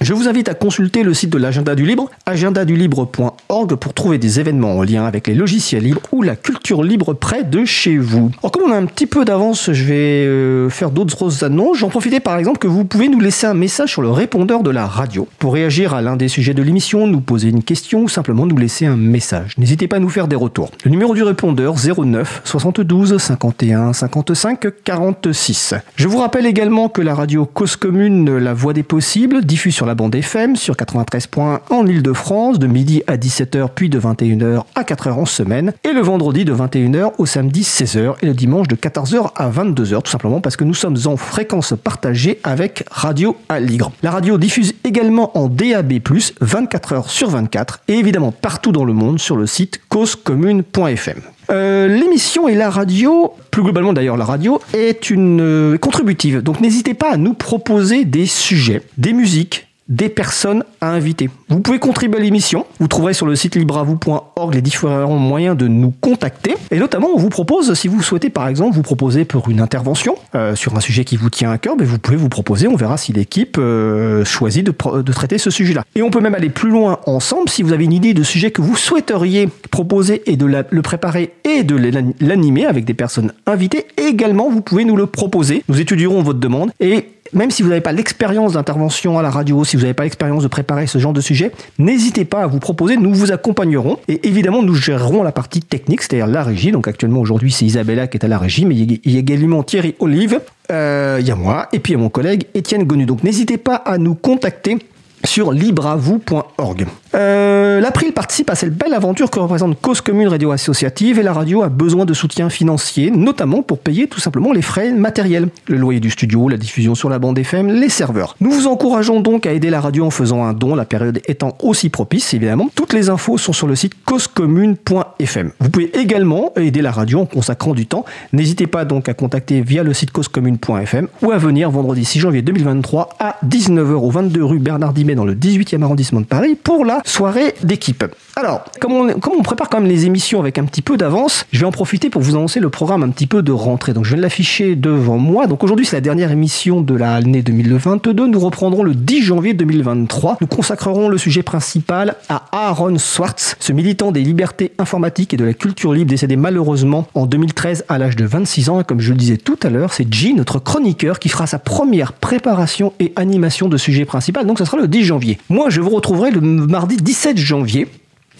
[0.00, 4.40] Je vous invite à consulter le site de l'agenda du libre, agendadulibre.org pour trouver des
[4.40, 8.30] événements en lien avec les logiciels libres ou la culture libre près de chez vous.
[8.42, 11.78] Alors comme on a un petit peu d'avance, je vais euh, faire d'autres annonces.
[11.78, 14.70] J'en profitais par exemple que vous pouvez nous laisser un message sur le répondeur de
[14.70, 18.08] la radio pour réagir à l'un des sujets de l'émission, nous poser une question ou
[18.08, 19.54] simplement nous laisser un message.
[19.58, 20.70] N'hésitez pas à nous faire des retours.
[20.84, 25.74] Le numéro du répondeur 09 72 51 55 46.
[25.96, 29.86] Je vous rappelle également que la radio Cause Commune, la voix des possibles, diffuse sur
[29.86, 34.64] la bande FM sur 93 points en Ile-de-France de midi à 17h puis de 21h
[34.74, 38.68] à 4h en semaine et le vendredi de 21h au samedi 16h et le dimanche
[38.68, 43.36] de 14h à 22h tout simplement parce que nous sommes en fréquence partagée avec Radio
[43.48, 43.92] Aligre.
[44.02, 49.18] La radio diffuse également en DAB+, 24h sur 24 et évidemment partout dans le monde
[49.18, 51.20] sur le site causecommune.fm.
[51.50, 56.42] Euh, L'émission et la radio, plus globalement d'ailleurs la radio, est une euh, contributive.
[56.42, 61.28] Donc n'hésitez pas à nous proposer des sujets, des musiques, des personnes à inviter.
[61.48, 62.66] Vous pouvez contribuer à l'émission.
[62.80, 66.54] Vous trouverez sur le site libravou.org les différents moyens de nous contacter.
[66.70, 70.14] Et notamment, on vous propose, si vous souhaitez par exemple vous proposer pour une intervention
[70.34, 72.66] euh, sur un sujet qui vous tient à cœur, ben, vous pouvez vous proposer.
[72.66, 75.84] On verra si l'équipe euh, choisit de, traiter ce sujet-là.
[75.94, 77.48] Et on peut même aller plus loin ensemble.
[77.48, 81.34] Si vous avez une idée de sujet que vous souhaiteriez proposer et de le préparer
[81.44, 85.62] et de l'an- l'animer avec des personnes invitées, également, vous pouvez nous le proposer.
[85.68, 89.64] Nous étudierons votre demande et même si vous n'avez pas l'expérience d'intervention à la radio,
[89.64, 92.58] si vous n'avez pas l'expérience de préparer ce genre de sujet, n'hésitez pas à vous
[92.60, 93.98] proposer, nous vous accompagnerons.
[94.08, 96.70] Et évidemment, nous gérerons la partie technique, c'est-à-dire la régie.
[96.70, 99.62] Donc actuellement, aujourd'hui, c'est Isabella qui est à la régie, mais il y a- également
[99.62, 100.40] Thierry Olive,
[100.70, 103.06] euh, il y a moi, et puis il y a mon collègue Étienne Gonu.
[103.06, 104.78] Donc n'hésitez pas à nous contacter
[105.24, 106.86] sur libravou.org.
[107.14, 111.32] Euh, L'April participe à cette belle aventure que représente Cause Commune Radio Associative et la
[111.32, 115.76] radio a besoin de soutien financier, notamment pour payer tout simplement les frais matériels, le
[115.76, 118.36] loyer du studio, la diffusion sur la bande FM, les serveurs.
[118.40, 121.56] Nous vous encourageons donc à aider la radio en faisant un don, la période étant
[121.62, 122.68] aussi propice évidemment.
[122.74, 125.52] Toutes les infos sont sur le site causecommune.fm.
[125.60, 128.04] Vous pouvez également aider la radio en consacrant du temps.
[128.32, 132.42] N'hésitez pas donc à contacter via le site causecommune.fm ou à venir vendredi 6 janvier
[132.42, 136.84] 2023 à 19h au 22 rue Bernard Dimet dans le 18e arrondissement de Paris pour
[136.84, 138.04] la soirée d'équipe.
[138.36, 141.66] Alors, comme on, prépare quand même les émissions avec un petit peu d'avance, je vais
[141.66, 143.92] en profiter pour vous annoncer le programme un petit peu de rentrée.
[143.92, 145.46] Donc je de l'afficher devant moi.
[145.46, 148.26] Donc aujourd'hui c'est la dernière émission de l'année 2022.
[148.26, 150.38] Nous reprendrons le 10 janvier 2023.
[150.40, 155.44] Nous consacrerons le sujet principal à Aaron Swartz, ce militant des libertés informatiques et de
[155.44, 158.80] la culture libre décédé malheureusement en 2013 à l'âge de 26 ans.
[158.80, 161.60] Et comme je le disais tout à l'heure, c'est G, notre chroniqueur, qui fera sa
[161.60, 164.44] première préparation et animation de sujet principal.
[164.44, 165.38] Donc ce sera le 10 janvier.
[165.48, 167.86] Moi je vous retrouverai le mardi 17 janvier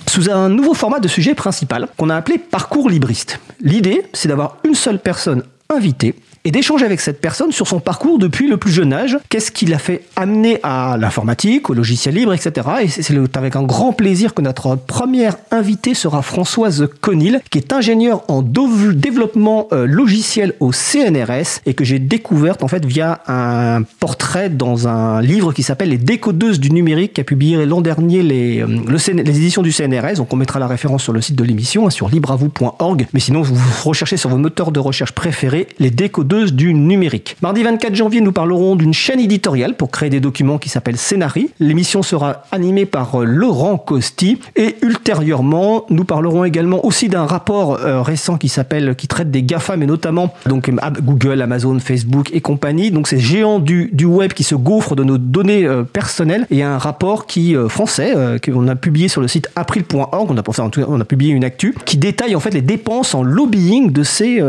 [0.09, 3.41] sous un nouveau format de sujet principal qu'on a appelé parcours libriste.
[3.61, 6.15] L'idée, c'est d'avoir une seule personne invitée
[6.45, 9.19] et d'échanger avec cette personne sur son parcours depuis le plus jeune âge.
[9.31, 12.69] Qu'est-ce qui l'a fait amener à l'informatique, au logiciel libre, etc.
[12.83, 17.73] Et c'est avec un grand plaisir que notre première invitée sera Françoise Conil, qui est
[17.73, 23.83] ingénieure en développement euh, logiciel au CNRS et que j'ai découverte en fait via un
[23.83, 28.23] portrait dans un livre qui s'appelle Les décodeuses du numérique, qui a publié l'an dernier
[28.23, 30.17] les, euh, éditions du CNRS.
[30.17, 33.07] Donc on mettra la référence sur le site de l'émission, hein, sur libravou.org.
[33.15, 37.37] Mais sinon, vous recherchez sur vos moteurs de recherche préférés les décodeuses du numérique.
[37.43, 41.51] Mardi 24 janvier, nous parlerons d'une chaîne éditoriale pour créer des documents qui s'appelle Scénari.
[41.61, 47.79] L'émission sera animée par euh, Laurent Costi et ultérieurement, nous parlerons également aussi d'un rapport
[47.79, 52.31] euh, récent qui s'appelle, qui traite des GAFA, mais notamment donc euh, Google, Amazon, Facebook
[52.33, 52.91] et compagnie.
[52.91, 56.47] Donc ces géants du, web qui se gaufrent de nos données personnelles.
[56.51, 60.31] Et un rapport qui français qu'on a publié sur le site april.org.
[60.31, 60.43] On a
[60.89, 64.41] on a publié une actu qui détaille en fait les dépenses en lobbying de ces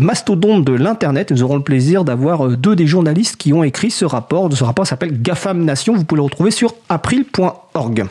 [0.00, 1.31] mastodontes de l'internet.
[1.32, 4.52] Nous aurons le plaisir d'avoir euh, deux des journalistes qui ont écrit ce rapport.
[4.52, 5.94] Ce rapport s'appelle GAFAM Nation.
[5.94, 8.04] Vous pouvez le retrouver sur april.org.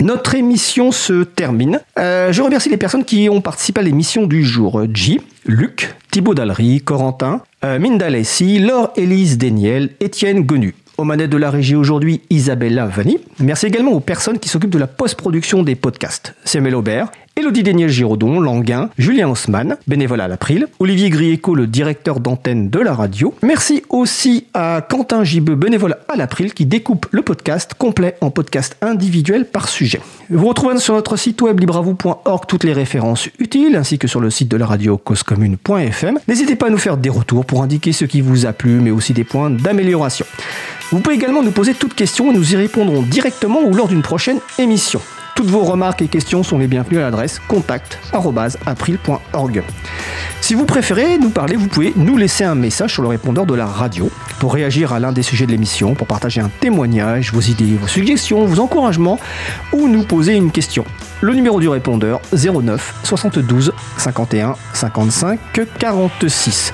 [0.00, 1.80] Notre émission se termine.
[1.98, 4.82] Euh, je remercie les personnes qui ont participé à l'émission du jour.
[4.92, 10.74] J, Luc, Thibaut Dallery, Corentin, euh, Minda Laure Élise Déniel, Étienne Gonu.
[10.98, 13.20] Aux manettes de la régie aujourd'hui, Isabella Vanni.
[13.38, 16.34] Merci également aux personnes qui s'occupent de la post-production des podcasts.
[16.44, 22.20] Samuel Aubert, Elodie Déniel Giraudon, Languin, Julien Haussmann, bénévole à l'April, Olivier Grieco, le directeur
[22.20, 23.34] d'antenne de la radio.
[23.42, 28.76] Merci aussi à Quentin Gibeux, bénévole à l'April, qui découpe le podcast complet en podcast
[28.82, 30.00] individuel par sujet.
[30.28, 34.30] Vous retrouvez sur notre site web libravou.org toutes les références utiles, ainsi que sur le
[34.30, 36.18] site de la radio causecommune.fm.
[36.28, 38.90] N'hésitez pas à nous faire des retours pour indiquer ce qui vous a plu, mais
[38.90, 40.26] aussi des points d'amélioration.
[40.90, 44.02] Vous pouvez également nous poser toutes questions et nous y répondrons directement ou lors d'une
[44.02, 45.00] prochaine émission.
[45.34, 49.62] Toutes vos remarques et questions sont les bienvenues à l'adresse contact@april.org.
[50.40, 53.54] Si vous préférez nous parler, vous pouvez nous laisser un message sur le répondeur de
[53.54, 57.40] la radio pour réagir à l'un des sujets de l'émission, pour partager un témoignage, vos
[57.40, 59.18] idées, vos suggestions, vos encouragements
[59.72, 60.84] ou nous poser une question.
[61.22, 65.38] Le numéro du répondeur 09 72 51 55
[65.78, 66.72] 46.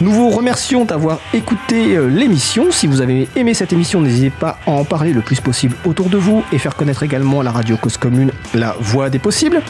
[0.00, 2.72] Nous vous remercions d'avoir écouté euh, l'émission.
[2.72, 6.08] Si vous avez aimé cette émission, n'hésitez pas à en parler le plus possible autour
[6.08, 9.62] de vous et faire connaître également la radio Cause Commune la voix des possibles.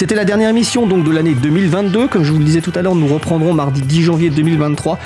[0.00, 2.08] C'était la dernière émission donc de l'année 2022.
[2.08, 4.98] Comme je vous le disais tout à l'heure, nous reprendrons mardi 10 janvier 2023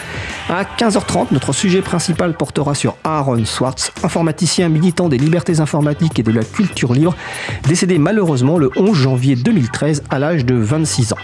[0.49, 1.33] à 15h30.
[1.33, 6.45] Notre sujet principal portera sur Aaron Swartz, informaticien militant des libertés informatiques et de la
[6.45, 7.17] culture libre,
[7.67, 11.19] décédé malheureusement le 11 janvier 2013 à l'âge de 26 ans.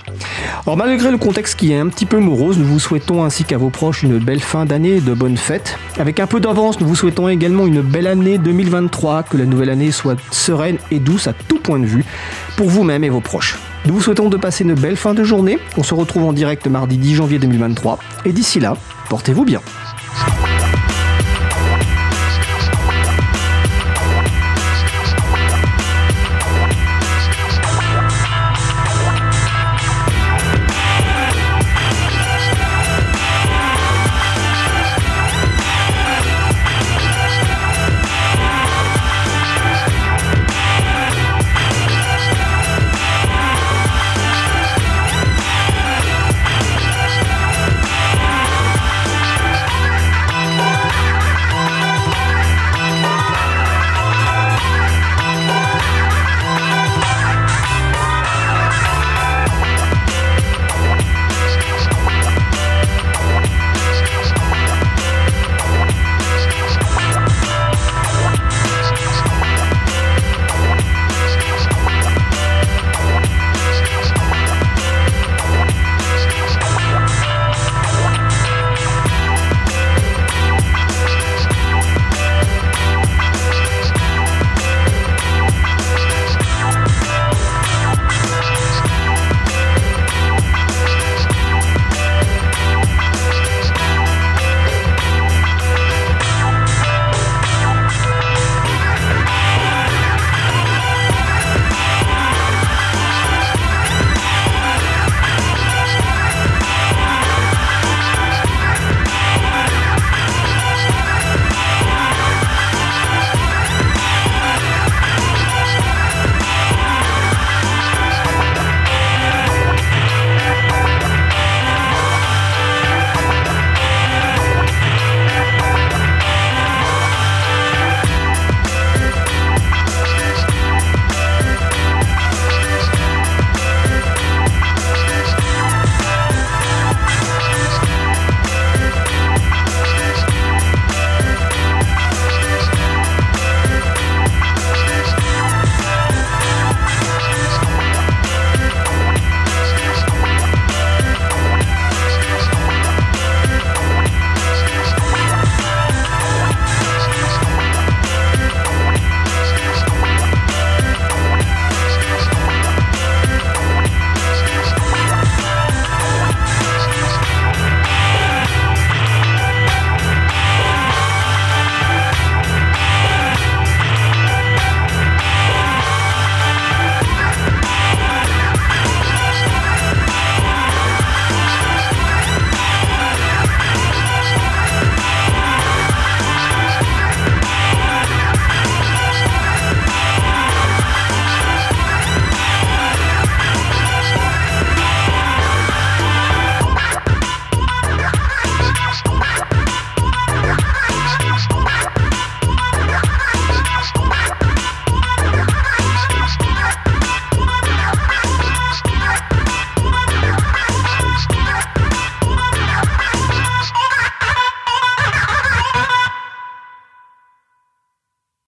[0.67, 3.57] Alors malgré le contexte qui est un petit peu morose, nous vous souhaitons ainsi qu'à
[3.57, 5.79] vos proches une belle fin d'année et de bonnes fêtes.
[5.97, 9.71] Avec un peu d'avance, nous vous souhaitons également une belle année 2023, que la nouvelle
[9.71, 12.05] année soit sereine et douce à tout point de vue
[12.61, 13.59] pour vous-même et vos proches.
[13.87, 15.59] Nous vous souhaitons de passer une belle fin de journée.
[15.79, 17.99] On se retrouve en direct mardi 10 janvier 2023.
[18.27, 18.77] Et d'ici là,
[19.09, 19.63] portez-vous bien.